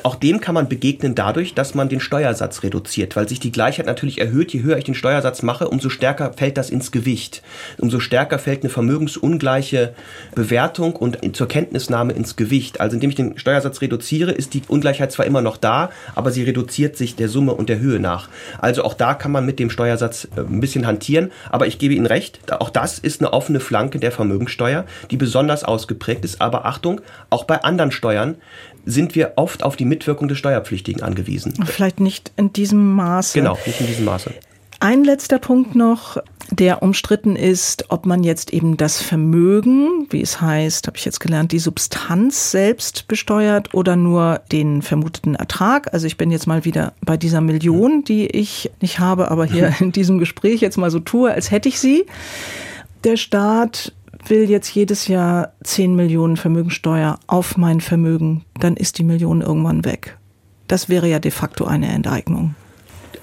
Auch 0.03 0.15
dem 0.15 0.39
kann 0.41 0.55
man 0.55 0.69
begegnen 0.69 1.15
dadurch, 1.15 1.53
dass 1.53 1.75
man 1.75 1.89
den 1.89 1.99
Steuersatz 1.99 2.63
reduziert, 2.63 3.15
weil 3.15 3.27
sich 3.27 3.39
die 3.39 3.51
Gleichheit 3.51 3.85
natürlich 3.85 4.19
erhöht. 4.19 4.53
Je 4.53 4.63
höher 4.63 4.77
ich 4.77 4.83
den 4.83 4.95
Steuersatz 4.95 5.41
mache, 5.41 5.67
umso 5.67 5.89
stärker 5.89 6.33
fällt 6.33 6.57
das 6.57 6.69
ins 6.69 6.91
Gewicht. 6.91 7.41
Umso 7.77 7.99
stärker 7.99 8.39
fällt 8.39 8.63
eine 8.63 8.69
vermögensungleiche 8.69 9.93
Bewertung 10.35 10.95
und 10.95 11.35
zur 11.35 11.47
Kenntnisnahme 11.47 12.13
ins 12.13 12.35
Gewicht. 12.35 12.79
Also 12.79 12.95
indem 12.95 13.09
ich 13.09 13.15
den 13.15 13.37
Steuersatz 13.37 13.81
reduziere, 13.81 14.31
ist 14.31 14.53
die 14.53 14.61
Ungleichheit 14.67 15.11
zwar 15.11 15.25
immer 15.25 15.41
noch 15.41 15.57
da, 15.57 15.86
aber 16.15 16.31
sie 16.31 16.43
reduziert 16.43 16.97
sich 16.97 17.15
der 17.15 17.29
Summe 17.29 17.53
und 17.53 17.69
der 17.69 17.79
Höhe 17.79 17.99
nach. 17.99 18.29
Also 18.59 18.83
auch 18.83 18.93
da 18.93 19.13
kann 19.13 19.31
man 19.31 19.45
mit 19.45 19.59
dem 19.59 19.69
Steuersatz 19.69 20.27
äh, 20.35 20.41
ein 20.41 20.59
bisschen 20.59 20.87
hantieren, 20.87 21.31
aber 21.49 21.67
ich 21.67 21.79
gebe 21.79 21.93
Ihnen 21.93 22.05
recht, 22.05 22.39
auch 22.51 22.69
das 22.69 22.99
ist 22.99 23.21
eine 23.21 23.33
offene 23.33 23.59
Flanke 23.59 23.99
der 23.99 24.11
Vermögensteuer, 24.11 24.85
die 25.11 25.17
besonders 25.17 25.63
ausgeprägt 25.63 26.23
ist. 26.25 26.41
Aber 26.41 26.65
Achtung, 26.65 27.01
auch 27.29 27.43
bei 27.43 27.63
anderen 27.63 27.91
Steuern 27.91 28.35
sind 28.85 29.15
wir 29.15 29.33
oft 29.35 29.63
auf 29.63 29.75
die 29.75 29.85
Mitwirkung 29.85 30.27
des 30.29 30.37
Steuerpflichtigen 30.37 31.03
angewiesen. 31.03 31.53
Vielleicht 31.65 31.99
nicht 31.99 32.31
in 32.37 32.53
diesem 32.53 32.93
Maße. 32.95 33.37
Genau, 33.37 33.57
nicht 33.65 33.81
in 33.81 33.87
diesem 33.87 34.05
Maße. 34.05 34.31
Ein 34.79 35.03
letzter 35.03 35.39
Punkt 35.39 35.73
noch, 35.73 36.17
der 36.51 36.83
umstritten 36.83 37.35
ist, 37.35 37.85
ob 37.89 38.05
man 38.05 38.23
jetzt 38.23 38.53
eben 38.53 38.77
das 38.77 39.01
Vermögen, 39.01 40.05
wie 40.11 40.21
es 40.21 40.39
heißt, 40.39 40.85
habe 40.85 40.97
ich 40.97 41.05
jetzt 41.05 41.19
gelernt, 41.19 41.51
die 41.51 41.59
Substanz 41.59 42.51
selbst 42.51 43.07
besteuert 43.07 43.73
oder 43.73 43.95
nur 43.95 44.41
den 44.51 44.83
vermuteten 44.83 45.33
Ertrag. 45.33 45.93
Also 45.93 46.05
ich 46.05 46.15
bin 46.15 46.29
jetzt 46.29 46.45
mal 46.45 46.63
wieder 46.63 46.93
bei 47.01 47.17
dieser 47.17 47.41
Million, 47.41 48.03
die 48.03 48.27
ich 48.27 48.69
nicht 48.79 48.99
habe, 48.99 49.31
aber 49.31 49.45
hier 49.45 49.73
in 49.79 49.91
diesem 49.91 50.19
Gespräch 50.19 50.61
jetzt 50.61 50.77
mal 50.77 50.91
so 50.91 50.99
tue, 50.99 51.31
als 51.31 51.49
hätte 51.49 51.69
ich 51.69 51.79
sie. 51.79 52.05
Der 53.03 53.17
Staat 53.17 53.93
will 54.27 54.47
jetzt 54.47 54.69
jedes 54.69 55.07
Jahr 55.07 55.53
10 55.63 55.95
Millionen 55.95 56.37
Vermögensteuer 56.37 57.19
auf 57.25 57.57
mein 57.57 57.81
Vermögen, 57.81 58.45
dann 58.59 58.77
ist 58.77 58.99
die 58.99 59.03
Million 59.03 59.41
irgendwann 59.41 59.85
weg. 59.85 60.17
Das 60.67 60.87
wäre 60.87 61.07
ja 61.07 61.17
de 61.17 61.31
facto 61.31 61.65
eine 61.65 61.87
Enteignung 61.87 62.53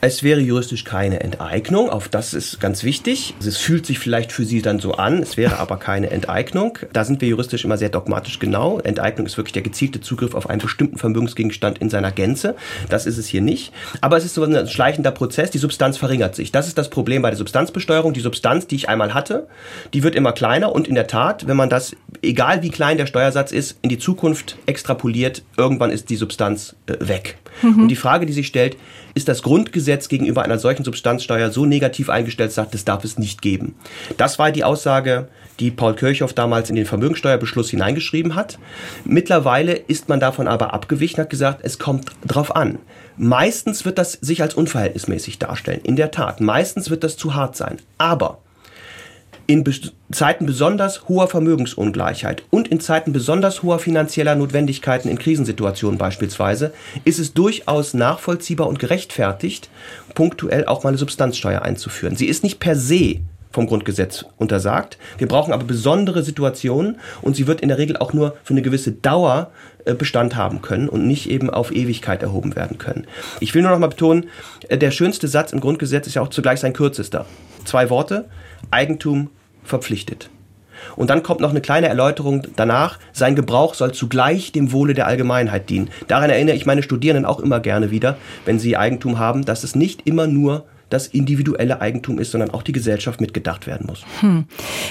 Es 0.06 0.22
wäre 0.22 0.38
juristisch 0.38 0.84
keine 0.84 1.20
Enteignung, 1.20 1.88
auf 1.88 2.10
das 2.10 2.34
ist 2.34 2.60
ganz 2.60 2.84
wichtig. 2.84 3.34
Es 3.40 3.56
fühlt 3.56 3.86
sich 3.86 3.98
vielleicht 3.98 4.32
für 4.32 4.44
Sie 4.44 4.60
dann 4.60 4.78
so 4.78 4.92
an, 4.92 5.22
es 5.22 5.38
wäre 5.38 5.58
aber 5.58 5.78
keine 5.78 6.10
Enteignung. 6.10 6.78
Da 6.92 7.06
sind 7.06 7.22
wir 7.22 7.28
juristisch 7.28 7.64
immer 7.64 7.78
sehr 7.78 7.88
dogmatisch 7.88 8.38
genau. 8.38 8.80
Enteignung 8.80 9.24
ist 9.24 9.38
wirklich 9.38 9.54
der 9.54 9.62
gezielte 9.62 10.02
Zugriff 10.02 10.34
auf 10.34 10.50
einen 10.50 10.60
bestimmten 10.60 10.98
Vermögensgegenstand 10.98 11.78
in 11.78 11.88
seiner 11.88 12.12
Gänze. 12.12 12.54
Das 12.90 13.06
ist 13.06 13.16
es 13.16 13.28
hier 13.28 13.40
nicht. 13.40 13.72
Aber 14.02 14.18
es 14.18 14.26
ist 14.26 14.34
so 14.34 14.44
ein 14.44 14.68
schleichender 14.68 15.10
Prozess, 15.10 15.50
die 15.50 15.56
Substanz 15.56 15.96
verringert 15.96 16.34
sich. 16.34 16.52
Das 16.52 16.68
ist 16.68 16.76
das 16.76 16.90
Problem 16.90 17.22
bei 17.22 17.30
der 17.30 17.38
Substanzbesteuerung. 17.38 18.12
Die 18.12 18.20
Substanz, 18.20 18.66
die 18.66 18.76
ich 18.76 18.90
einmal 18.90 19.14
hatte, 19.14 19.48
die 19.94 20.02
wird 20.02 20.16
immer 20.16 20.32
kleiner 20.32 20.72
und 20.72 20.86
in 20.86 20.96
der 20.96 21.06
Tat, 21.06 21.46
wenn 21.46 21.56
man 21.56 21.70
das, 21.70 21.96
egal 22.20 22.62
wie 22.62 22.68
klein 22.68 22.98
der 22.98 23.06
Steuersatz 23.06 23.52
ist, 23.52 23.78
in 23.80 23.88
die 23.88 23.98
Zukunft 23.98 24.58
extrapoliert, 24.66 25.44
irgendwann 25.56 25.90
ist 25.90 26.10
die 26.10 26.16
Substanz 26.16 26.76
äh, 26.88 26.96
weg. 27.00 27.38
Mhm. 27.62 27.82
Und 27.82 27.88
die 27.88 27.96
Frage, 27.96 28.26
die 28.26 28.32
sich 28.32 28.46
stellt, 28.46 28.76
ist 29.14 29.28
das 29.28 29.42
Grundgesetz 29.42 30.08
gegenüber 30.08 30.42
einer 30.42 30.58
solchen 30.58 30.84
Substanzsteuer 30.84 31.50
so 31.50 31.66
negativ 31.66 32.10
eingestellt, 32.10 32.52
sagt, 32.52 32.74
das 32.74 32.84
darf 32.84 33.04
es 33.04 33.18
nicht 33.18 33.42
geben. 33.42 33.74
Das 34.16 34.38
war 34.38 34.50
die 34.50 34.64
Aussage, 34.64 35.28
die 35.60 35.70
Paul 35.70 35.94
Kirchhoff 35.94 36.32
damals 36.32 36.68
in 36.68 36.76
den 36.76 36.86
Vermögensteuerbeschluss 36.86 37.70
hineingeschrieben 37.70 38.34
hat. 38.34 38.58
Mittlerweile 39.04 39.74
ist 39.74 40.08
man 40.08 40.20
davon 40.20 40.48
aber 40.48 40.74
abgewichen, 40.74 41.20
hat 41.20 41.30
gesagt, 41.30 41.60
es 41.62 41.78
kommt 41.78 42.10
drauf 42.26 42.54
an. 42.54 42.78
Meistens 43.16 43.84
wird 43.84 43.98
das 43.98 44.12
sich 44.12 44.42
als 44.42 44.54
unverhältnismäßig 44.54 45.38
darstellen. 45.38 45.80
In 45.84 45.94
der 45.96 46.10
Tat, 46.10 46.40
meistens 46.40 46.90
wird 46.90 47.04
das 47.04 47.16
zu 47.16 47.34
hart 47.34 47.56
sein. 47.56 47.78
Aber 47.98 48.38
in 49.46 49.64
Zeiten 50.10 50.46
besonders 50.46 51.08
hoher 51.08 51.28
Vermögensungleichheit 51.28 52.42
und 52.50 52.68
in 52.68 52.80
Zeiten 52.80 53.12
besonders 53.12 53.62
hoher 53.62 53.78
finanzieller 53.78 54.34
Notwendigkeiten 54.34 55.08
in 55.08 55.18
Krisensituationen 55.18 55.98
beispielsweise 55.98 56.72
ist 57.04 57.18
es 57.18 57.34
durchaus 57.34 57.94
nachvollziehbar 57.94 58.68
und 58.68 58.78
gerechtfertigt, 58.78 59.68
punktuell 60.14 60.66
auch 60.66 60.82
mal 60.82 60.90
eine 60.90 60.98
Substanzsteuer 60.98 61.62
einzuführen. 61.62 62.16
Sie 62.16 62.26
ist 62.26 62.44
nicht 62.44 62.60
per 62.60 62.76
se 62.76 63.20
vom 63.54 63.66
Grundgesetz 63.68 64.24
untersagt. 64.36 64.98
Wir 65.16 65.28
brauchen 65.28 65.52
aber 65.52 65.64
besondere 65.64 66.24
Situationen 66.24 66.98
und 67.22 67.36
sie 67.36 67.46
wird 67.46 67.60
in 67.60 67.68
der 67.68 67.78
Regel 67.78 67.96
auch 67.96 68.12
nur 68.12 68.36
für 68.42 68.52
eine 68.52 68.62
gewisse 68.62 68.90
Dauer 68.90 69.52
äh, 69.84 69.94
Bestand 69.94 70.34
haben 70.34 70.60
können 70.60 70.88
und 70.88 71.06
nicht 71.06 71.30
eben 71.30 71.50
auf 71.50 71.70
Ewigkeit 71.70 72.22
erhoben 72.22 72.56
werden 72.56 72.78
können. 72.78 73.06
Ich 73.38 73.54
will 73.54 73.62
nur 73.62 73.70
noch 73.70 73.78
mal 73.78 73.86
betonen, 73.86 74.28
äh, 74.68 74.76
der 74.76 74.90
schönste 74.90 75.28
Satz 75.28 75.52
im 75.52 75.60
Grundgesetz 75.60 76.08
ist 76.08 76.14
ja 76.14 76.22
auch 76.22 76.30
zugleich 76.30 76.58
sein 76.58 76.72
kürzester. 76.72 77.26
Zwei 77.64 77.90
Worte, 77.90 78.24
Eigentum 78.70 79.30
verpflichtet. 79.62 80.30
Und 80.96 81.10
dann 81.10 81.22
kommt 81.22 81.40
noch 81.40 81.50
eine 81.50 81.60
kleine 81.60 81.88
Erläuterung 81.88 82.46
danach. 82.56 82.98
Sein 83.12 83.36
Gebrauch 83.36 83.74
soll 83.74 83.92
zugleich 83.92 84.52
dem 84.52 84.72
Wohle 84.72 84.94
der 84.94 85.06
Allgemeinheit 85.06 85.70
dienen. 85.70 85.90
Daran 86.08 86.30
erinnere 86.30 86.56
ich 86.56 86.66
meine 86.66 86.82
Studierenden 86.82 87.24
auch 87.24 87.40
immer 87.40 87.60
gerne 87.60 87.90
wieder, 87.90 88.16
wenn 88.44 88.58
sie 88.58 88.76
Eigentum 88.76 89.18
haben, 89.18 89.44
dass 89.44 89.64
es 89.64 89.74
nicht 89.74 90.06
immer 90.06 90.26
nur 90.26 90.64
das 90.90 91.06
individuelle 91.06 91.80
Eigentum 91.80 92.18
ist, 92.18 92.30
sondern 92.30 92.50
auch 92.50 92.62
die 92.62 92.72
Gesellschaft 92.72 93.20
mitgedacht 93.20 93.66
werden 93.66 93.86
muss. 93.86 94.04
Hm. 94.20 94.44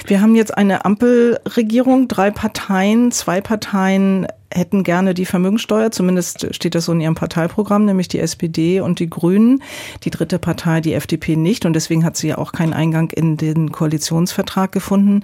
Wir 0.06 0.20
haben 0.20 0.34
jetzt 0.34 0.56
eine 0.56 0.84
Ampelregierung, 0.84 2.08
drei 2.08 2.30
Parteien, 2.30 3.10
zwei 3.10 3.40
Parteien 3.40 4.26
hätten 4.52 4.84
gerne 4.84 5.14
die 5.14 5.24
Vermögensteuer, 5.24 5.90
zumindest 5.90 6.54
steht 6.54 6.74
das 6.74 6.84
so 6.84 6.92
in 6.92 7.00
ihrem 7.00 7.14
Parteiprogramm, 7.14 7.84
nämlich 7.84 8.08
die 8.08 8.20
SPD 8.20 8.80
und 8.80 9.00
die 9.00 9.10
Grünen. 9.10 9.62
Die 10.04 10.10
dritte 10.10 10.38
Partei, 10.38 10.80
die 10.80 10.94
FDP, 10.94 11.36
nicht. 11.36 11.66
Und 11.66 11.72
deswegen 11.72 12.04
hat 12.04 12.16
sie 12.16 12.28
ja 12.28 12.38
auch 12.38 12.52
keinen 12.52 12.72
Eingang 12.72 13.10
in 13.10 13.36
den 13.36 13.72
Koalitionsvertrag 13.72 14.70
gefunden. 14.70 15.22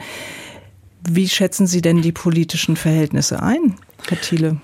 Wie 1.09 1.29
schätzen 1.29 1.67
Sie 1.67 1.81
denn 1.81 2.03
die 2.03 2.13
politischen 2.13 2.77
Verhältnisse 2.77 3.43
ein, 3.43 3.77
Herr 4.09 4.21
Thiele? 4.21 4.57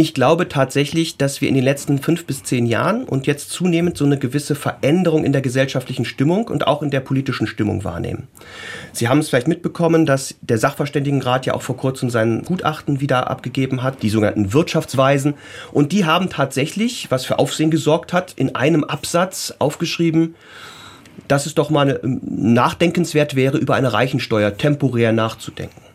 Ich 0.00 0.14
glaube 0.14 0.48
tatsächlich, 0.48 1.18
dass 1.18 1.42
wir 1.42 1.50
in 1.50 1.54
den 1.54 1.62
letzten 1.62 1.98
fünf 1.98 2.24
bis 2.24 2.42
zehn 2.42 2.64
Jahren 2.64 3.04
und 3.04 3.26
jetzt 3.26 3.50
zunehmend 3.50 3.98
so 3.98 4.06
eine 4.06 4.18
gewisse 4.18 4.54
Veränderung 4.54 5.26
in 5.26 5.32
der 5.32 5.42
gesellschaftlichen 5.42 6.06
Stimmung 6.06 6.48
und 6.48 6.66
auch 6.66 6.80
in 6.80 6.90
der 6.90 7.00
politischen 7.00 7.46
Stimmung 7.46 7.84
wahrnehmen. 7.84 8.26
Sie 8.94 9.08
haben 9.08 9.18
es 9.18 9.28
vielleicht 9.28 9.46
mitbekommen, 9.46 10.06
dass 10.06 10.36
der 10.40 10.56
Sachverständigenrat 10.56 11.44
ja 11.44 11.52
auch 11.52 11.60
vor 11.60 11.76
kurzem 11.76 12.08
sein 12.08 12.44
Gutachten 12.46 13.02
wieder 13.02 13.28
abgegeben 13.28 13.82
hat, 13.82 14.02
die 14.02 14.08
sogenannten 14.08 14.54
Wirtschaftsweisen. 14.54 15.34
Und 15.70 15.92
die 15.92 16.06
haben 16.06 16.30
tatsächlich, 16.30 17.10
was 17.10 17.26
für 17.26 17.38
Aufsehen 17.38 17.70
gesorgt 17.70 18.14
hat, 18.14 18.32
in 18.36 18.54
einem 18.54 18.84
Absatz 18.84 19.52
aufgeschrieben, 19.58 20.34
dass 21.28 21.44
es 21.44 21.54
doch 21.54 21.68
mal 21.68 22.00
nachdenkenswert 22.02 23.36
wäre, 23.36 23.58
über 23.58 23.74
eine 23.74 23.92
Reichensteuer 23.92 24.56
temporär 24.56 25.12
nachzudenken. 25.12 25.89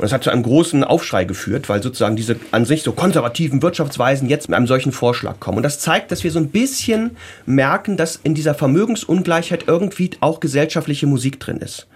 Und 0.00 0.04
das 0.04 0.12
hat 0.12 0.24
zu 0.24 0.30
einem 0.30 0.42
großen 0.42 0.82
Aufschrei 0.82 1.24
geführt, 1.24 1.68
weil 1.68 1.82
sozusagen 1.82 2.16
diese 2.16 2.36
an 2.52 2.64
sich 2.64 2.82
so 2.82 2.92
konservativen 2.92 3.60
Wirtschaftsweisen 3.60 4.30
jetzt 4.30 4.48
mit 4.48 4.56
einem 4.56 4.66
solchen 4.66 4.92
Vorschlag 4.92 5.40
kommen. 5.40 5.58
Und 5.58 5.62
das 5.62 5.78
zeigt, 5.78 6.10
dass 6.10 6.24
wir 6.24 6.30
so 6.30 6.38
ein 6.38 6.48
bisschen 6.48 7.18
merken, 7.44 7.98
dass 7.98 8.16
in 8.16 8.34
dieser 8.34 8.54
Vermögensungleichheit 8.54 9.64
irgendwie 9.66 10.12
auch 10.20 10.40
gesellschaftliche 10.40 11.06
Musik 11.06 11.38
drin 11.38 11.58
ist. 11.58 11.86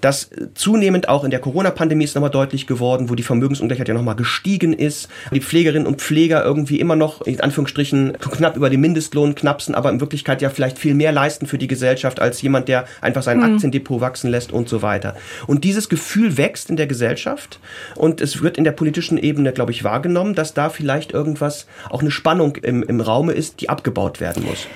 Das 0.00 0.30
zunehmend 0.54 1.10
auch 1.10 1.24
in 1.24 1.30
der 1.30 1.40
Corona-Pandemie 1.40 2.04
ist 2.04 2.14
nochmal 2.14 2.30
deutlich 2.30 2.66
geworden, 2.66 3.10
wo 3.10 3.16
die 3.16 3.22
Vermögensungleichheit 3.22 3.86
ja 3.86 3.92
nochmal 3.92 4.16
gestiegen 4.16 4.72
ist. 4.72 5.10
Die 5.30 5.40
Pflegerinnen 5.40 5.86
und 5.86 6.00
Pfleger 6.00 6.42
irgendwie 6.42 6.80
immer 6.80 6.96
noch 6.96 7.20
in 7.20 7.38
Anführungsstrichen 7.38 8.14
knapp 8.18 8.56
über 8.56 8.70
den 8.70 8.80
Mindestlohn 8.80 9.34
knapsen, 9.34 9.74
aber 9.74 9.90
in 9.90 10.00
Wirklichkeit 10.00 10.40
ja 10.40 10.48
vielleicht 10.48 10.78
viel 10.78 10.94
mehr 10.94 11.12
leisten 11.12 11.46
für 11.46 11.58
die 11.58 11.68
Gesellschaft 11.68 12.18
als 12.18 12.40
jemand, 12.40 12.68
der 12.68 12.86
einfach 13.02 13.22
sein 13.22 13.36
mhm. 13.36 13.56
Aktiendepot 13.56 14.00
wachsen 14.00 14.30
lässt 14.30 14.52
und 14.52 14.70
so 14.70 14.80
weiter. 14.80 15.16
Und 15.46 15.64
dieses 15.64 15.90
Gefühl 15.90 16.38
wächst 16.38 16.70
in 16.70 16.78
der 16.78 16.86
Gesellschaft 16.86 17.41
Gesellschaft. 17.42 17.60
Und 17.96 18.20
es 18.20 18.42
wird 18.42 18.58
in 18.58 18.64
der 18.64 18.72
politischen 18.72 19.18
Ebene, 19.18 19.52
glaube 19.52 19.72
ich, 19.72 19.84
wahrgenommen, 19.84 20.34
dass 20.34 20.54
da 20.54 20.68
vielleicht 20.68 21.12
irgendwas, 21.12 21.66
auch 21.90 22.00
eine 22.00 22.10
Spannung 22.10 22.56
im, 22.56 22.82
im 22.82 23.00
Raume 23.00 23.32
ist, 23.32 23.60
die 23.60 23.68
abgebaut 23.68 24.20
werden 24.20 24.44
muss. 24.44 24.66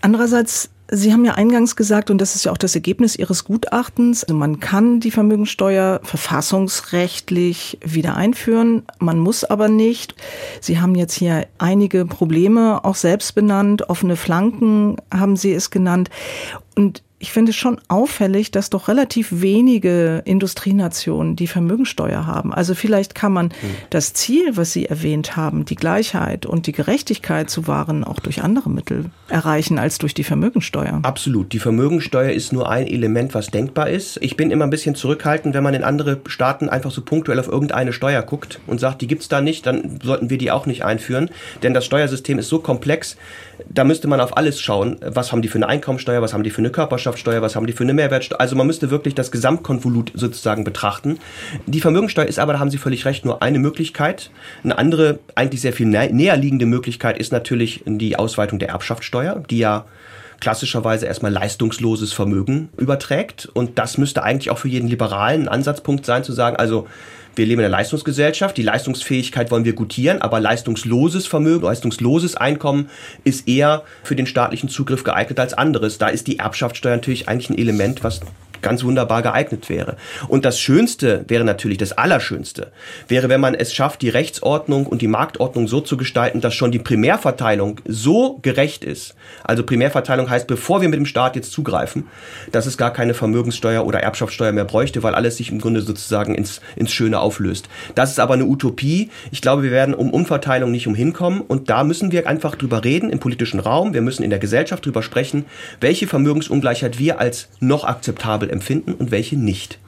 Andererseits 0.00 0.70
Sie 0.86 1.14
haben 1.14 1.24
ja 1.24 1.32
eingangs 1.32 1.76
gesagt, 1.76 2.10
und 2.10 2.18
das 2.18 2.36
ist 2.36 2.44
ja 2.44 2.52
auch 2.52 2.58
das 2.58 2.74
Ergebnis 2.74 3.16
Ihres 3.16 3.44
Gutachtens, 3.44 4.22
also 4.22 4.34
man 4.34 4.60
kann 4.60 5.00
die 5.00 5.10
Vermögensteuer 5.10 5.98
verfassungsrechtlich 6.04 7.78
wieder 7.82 8.16
einführen, 8.16 8.82
man 8.98 9.18
muss 9.18 9.44
aber 9.44 9.68
nicht. 9.68 10.14
Sie 10.60 10.78
haben 10.78 10.94
jetzt 10.94 11.14
hier 11.14 11.46
einige 11.56 12.04
Probleme 12.04 12.84
auch 12.84 12.96
selbst 12.96 13.34
benannt, 13.34 13.88
offene 13.88 14.16
Flanken 14.16 14.96
haben 15.12 15.36
Sie 15.36 15.54
es 15.54 15.70
genannt. 15.70 16.10
Und 16.76 17.02
ich 17.24 17.32
finde 17.32 17.52
es 17.52 17.56
schon 17.56 17.80
auffällig, 17.88 18.50
dass 18.50 18.68
doch 18.68 18.86
relativ 18.86 19.28
wenige 19.40 20.20
Industrienationen 20.26 21.36
die 21.36 21.46
Vermögensteuer 21.46 22.26
haben. 22.26 22.52
Also 22.52 22.74
vielleicht 22.74 23.14
kann 23.14 23.32
man 23.32 23.46
mhm. 23.46 23.76
das 23.88 24.12
Ziel, 24.12 24.58
was 24.58 24.74
Sie 24.74 24.84
erwähnt 24.84 25.34
haben, 25.34 25.64
die 25.64 25.74
Gleichheit 25.74 26.44
und 26.44 26.66
die 26.66 26.72
Gerechtigkeit 26.72 27.48
zu 27.48 27.66
wahren, 27.66 28.04
auch 28.04 28.20
durch 28.20 28.42
andere 28.42 28.68
Mittel 28.68 29.06
erreichen 29.28 29.78
als 29.78 29.96
durch 29.96 30.12
die 30.12 30.22
Vermögensteuer. 30.22 31.00
Absolut. 31.02 31.54
Die 31.54 31.60
Vermögensteuer 31.60 32.30
ist 32.30 32.52
nur 32.52 32.68
ein 32.68 32.86
Element, 32.86 33.32
was 33.32 33.46
denkbar 33.46 33.88
ist. 33.88 34.18
Ich 34.20 34.36
bin 34.36 34.50
immer 34.50 34.64
ein 34.64 34.70
bisschen 34.70 34.94
zurückhaltend, 34.94 35.54
wenn 35.54 35.64
man 35.64 35.72
in 35.72 35.82
andere 35.82 36.20
Staaten 36.26 36.68
einfach 36.68 36.90
so 36.90 37.00
punktuell 37.00 37.40
auf 37.40 37.48
irgendeine 37.48 37.94
Steuer 37.94 38.20
guckt 38.20 38.60
und 38.66 38.80
sagt, 38.80 39.00
die 39.00 39.06
gibt 39.06 39.22
es 39.22 39.28
da 39.28 39.40
nicht, 39.40 39.64
dann 39.64 39.98
sollten 40.02 40.28
wir 40.28 40.36
die 40.36 40.50
auch 40.50 40.66
nicht 40.66 40.84
einführen. 40.84 41.30
Denn 41.62 41.72
das 41.72 41.86
Steuersystem 41.86 42.38
ist 42.38 42.50
so 42.50 42.58
komplex, 42.58 43.16
da 43.70 43.84
müsste 43.84 44.08
man 44.08 44.20
auf 44.20 44.36
alles 44.36 44.60
schauen. 44.60 44.98
Was 45.00 45.32
haben 45.32 45.40
die 45.40 45.48
für 45.48 45.56
eine 45.56 45.68
Einkommensteuer, 45.68 46.20
was 46.20 46.34
haben 46.34 46.42
die 46.42 46.50
für 46.50 46.60
eine 46.60 46.70
Körperschaftssteuer, 47.14 47.42
was 47.42 47.56
haben 47.56 47.66
die 47.66 47.72
für 47.72 47.84
eine 47.84 47.94
Mehrwertsteuer. 47.94 48.40
Also 48.40 48.56
man 48.56 48.66
müsste 48.66 48.90
wirklich 48.90 49.14
das 49.14 49.30
Gesamtkonvolut 49.30 50.12
sozusagen 50.14 50.64
betrachten. 50.64 51.18
Die 51.66 51.80
Vermögensteuer 51.80 52.26
ist 52.26 52.38
aber, 52.38 52.54
da 52.54 52.58
haben 52.58 52.70
Sie 52.70 52.78
völlig 52.78 53.04
recht, 53.04 53.24
nur 53.24 53.42
eine 53.42 53.58
Möglichkeit. 53.58 54.30
Eine 54.62 54.78
andere, 54.78 55.18
eigentlich 55.34 55.60
sehr 55.60 55.72
viel 55.72 55.86
näher 55.86 56.36
liegende 56.36 56.66
Möglichkeit 56.66 57.18
ist 57.18 57.32
natürlich 57.32 57.82
die 57.86 58.16
Ausweitung 58.16 58.58
der 58.58 58.70
Erbschaftssteuer, 58.70 59.42
die 59.48 59.58
ja 59.58 59.84
klassischerweise 60.40 61.06
erstmal 61.06 61.32
leistungsloses 61.32 62.12
Vermögen 62.12 62.68
überträgt. 62.76 63.48
Und 63.52 63.78
das 63.78 63.96
müsste 63.96 64.22
eigentlich 64.22 64.50
auch 64.50 64.58
für 64.58 64.68
jeden 64.68 64.88
Liberalen 64.88 65.48
Ansatzpunkt 65.48 66.04
sein, 66.04 66.24
zu 66.24 66.32
sagen, 66.32 66.56
also 66.56 66.86
wir 67.36 67.46
leben 67.46 67.60
in 67.60 67.66
einer 67.66 67.76
Leistungsgesellschaft, 67.76 68.56
die 68.56 68.62
Leistungsfähigkeit 68.62 69.50
wollen 69.50 69.64
wir 69.64 69.74
gutieren, 69.74 70.22
aber 70.22 70.40
leistungsloses 70.40 71.26
Vermögen, 71.26 71.64
leistungsloses 71.64 72.36
Einkommen 72.36 72.88
ist 73.24 73.48
eher 73.48 73.82
für 74.02 74.16
den 74.16 74.26
staatlichen 74.26 74.68
Zugriff 74.68 75.04
geeignet 75.04 75.40
als 75.40 75.54
anderes. 75.54 75.98
Da 75.98 76.08
ist 76.08 76.26
die 76.26 76.38
Erbschaftssteuer 76.38 76.96
natürlich 76.96 77.28
eigentlich 77.28 77.50
ein 77.50 77.58
Element, 77.58 78.04
was 78.04 78.20
ganz 78.64 78.82
wunderbar 78.82 79.22
geeignet 79.22 79.68
wäre. 79.68 79.96
Und 80.26 80.44
das 80.44 80.58
Schönste 80.58 81.24
wäre 81.28 81.44
natürlich, 81.44 81.78
das 81.78 81.92
Allerschönste, 81.92 82.72
wäre, 83.06 83.28
wenn 83.28 83.40
man 83.40 83.54
es 83.54 83.72
schafft, 83.72 84.02
die 84.02 84.08
Rechtsordnung 84.08 84.86
und 84.86 85.02
die 85.02 85.06
Marktordnung 85.06 85.68
so 85.68 85.80
zu 85.80 85.96
gestalten, 85.96 86.40
dass 86.40 86.54
schon 86.54 86.72
die 86.72 86.80
Primärverteilung 86.80 87.80
so 87.86 88.38
gerecht 88.42 88.82
ist. 88.82 89.14
Also 89.44 89.62
Primärverteilung 89.62 90.28
heißt, 90.28 90.48
bevor 90.48 90.80
wir 90.80 90.88
mit 90.88 90.98
dem 90.98 91.06
Staat 91.06 91.36
jetzt 91.36 91.52
zugreifen, 91.52 92.08
dass 92.50 92.66
es 92.66 92.76
gar 92.76 92.92
keine 92.92 93.14
Vermögenssteuer 93.14 93.86
oder 93.86 94.00
Erbschaftssteuer 94.00 94.52
mehr 94.52 94.64
bräuchte, 94.64 95.02
weil 95.02 95.14
alles 95.14 95.36
sich 95.36 95.52
im 95.52 95.60
Grunde 95.60 95.82
sozusagen 95.82 96.34
ins, 96.34 96.60
ins 96.74 96.92
Schöne 96.92 97.20
auflöst. 97.20 97.68
Das 97.94 98.10
ist 98.10 98.18
aber 98.18 98.34
eine 98.34 98.46
Utopie. 98.46 99.10
Ich 99.30 99.42
glaube, 99.42 99.62
wir 99.62 99.70
werden 99.70 99.94
um 99.94 100.10
Umverteilung 100.10 100.70
nicht 100.70 100.86
umhinkommen 100.86 101.42
und 101.42 101.68
da 101.68 101.84
müssen 101.84 102.10
wir 102.12 102.26
einfach 102.26 102.56
drüber 102.56 102.82
reden 102.82 103.10
im 103.10 103.20
politischen 103.20 103.60
Raum. 103.60 103.92
Wir 103.92 104.02
müssen 104.02 104.22
in 104.22 104.30
der 104.30 104.38
Gesellschaft 104.38 104.86
drüber 104.86 105.02
sprechen, 105.02 105.44
welche 105.80 106.06
Vermögensungleichheit 106.06 106.98
wir 106.98 107.20
als 107.20 107.48
noch 107.60 107.84
akzeptabel 107.84 108.48
empfinden 108.54 108.94
und 108.94 109.10
welche 109.10 109.36
nicht. 109.36 109.78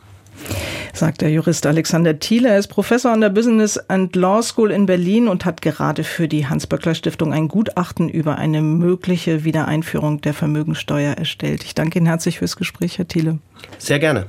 sagt 0.92 1.20
der 1.20 1.30
Jurist 1.30 1.66
Alexander 1.66 2.18
Thiele. 2.18 2.48
Er 2.48 2.58
ist 2.58 2.68
Professor 2.68 3.12
an 3.12 3.20
der 3.20 3.30
Business 3.30 3.78
and 3.88 4.14
Law 4.16 4.42
School 4.42 4.70
in 4.70 4.86
Berlin 4.86 5.28
und 5.28 5.44
hat 5.44 5.62
gerade 5.62 6.04
für 6.04 6.28
die 6.28 6.46
Hans-Böckler 6.46 6.94
Stiftung 6.94 7.32
ein 7.32 7.48
Gutachten 7.48 8.08
über 8.08 8.36
eine 8.36 8.62
mögliche 8.62 9.44
Wiedereinführung 9.44 10.20
der 10.20 10.34
Vermögensteuer 10.34 11.14
erstellt. 11.14 11.64
Ich 11.64 11.74
danke 11.74 11.98
Ihnen 11.98 12.06
herzlich 12.06 12.38
fürs 12.38 12.56
Gespräch, 12.56 12.98
Herr 12.98 13.08
Thiele. 13.08 13.38
Sehr 13.78 13.98
gerne. 13.98 14.26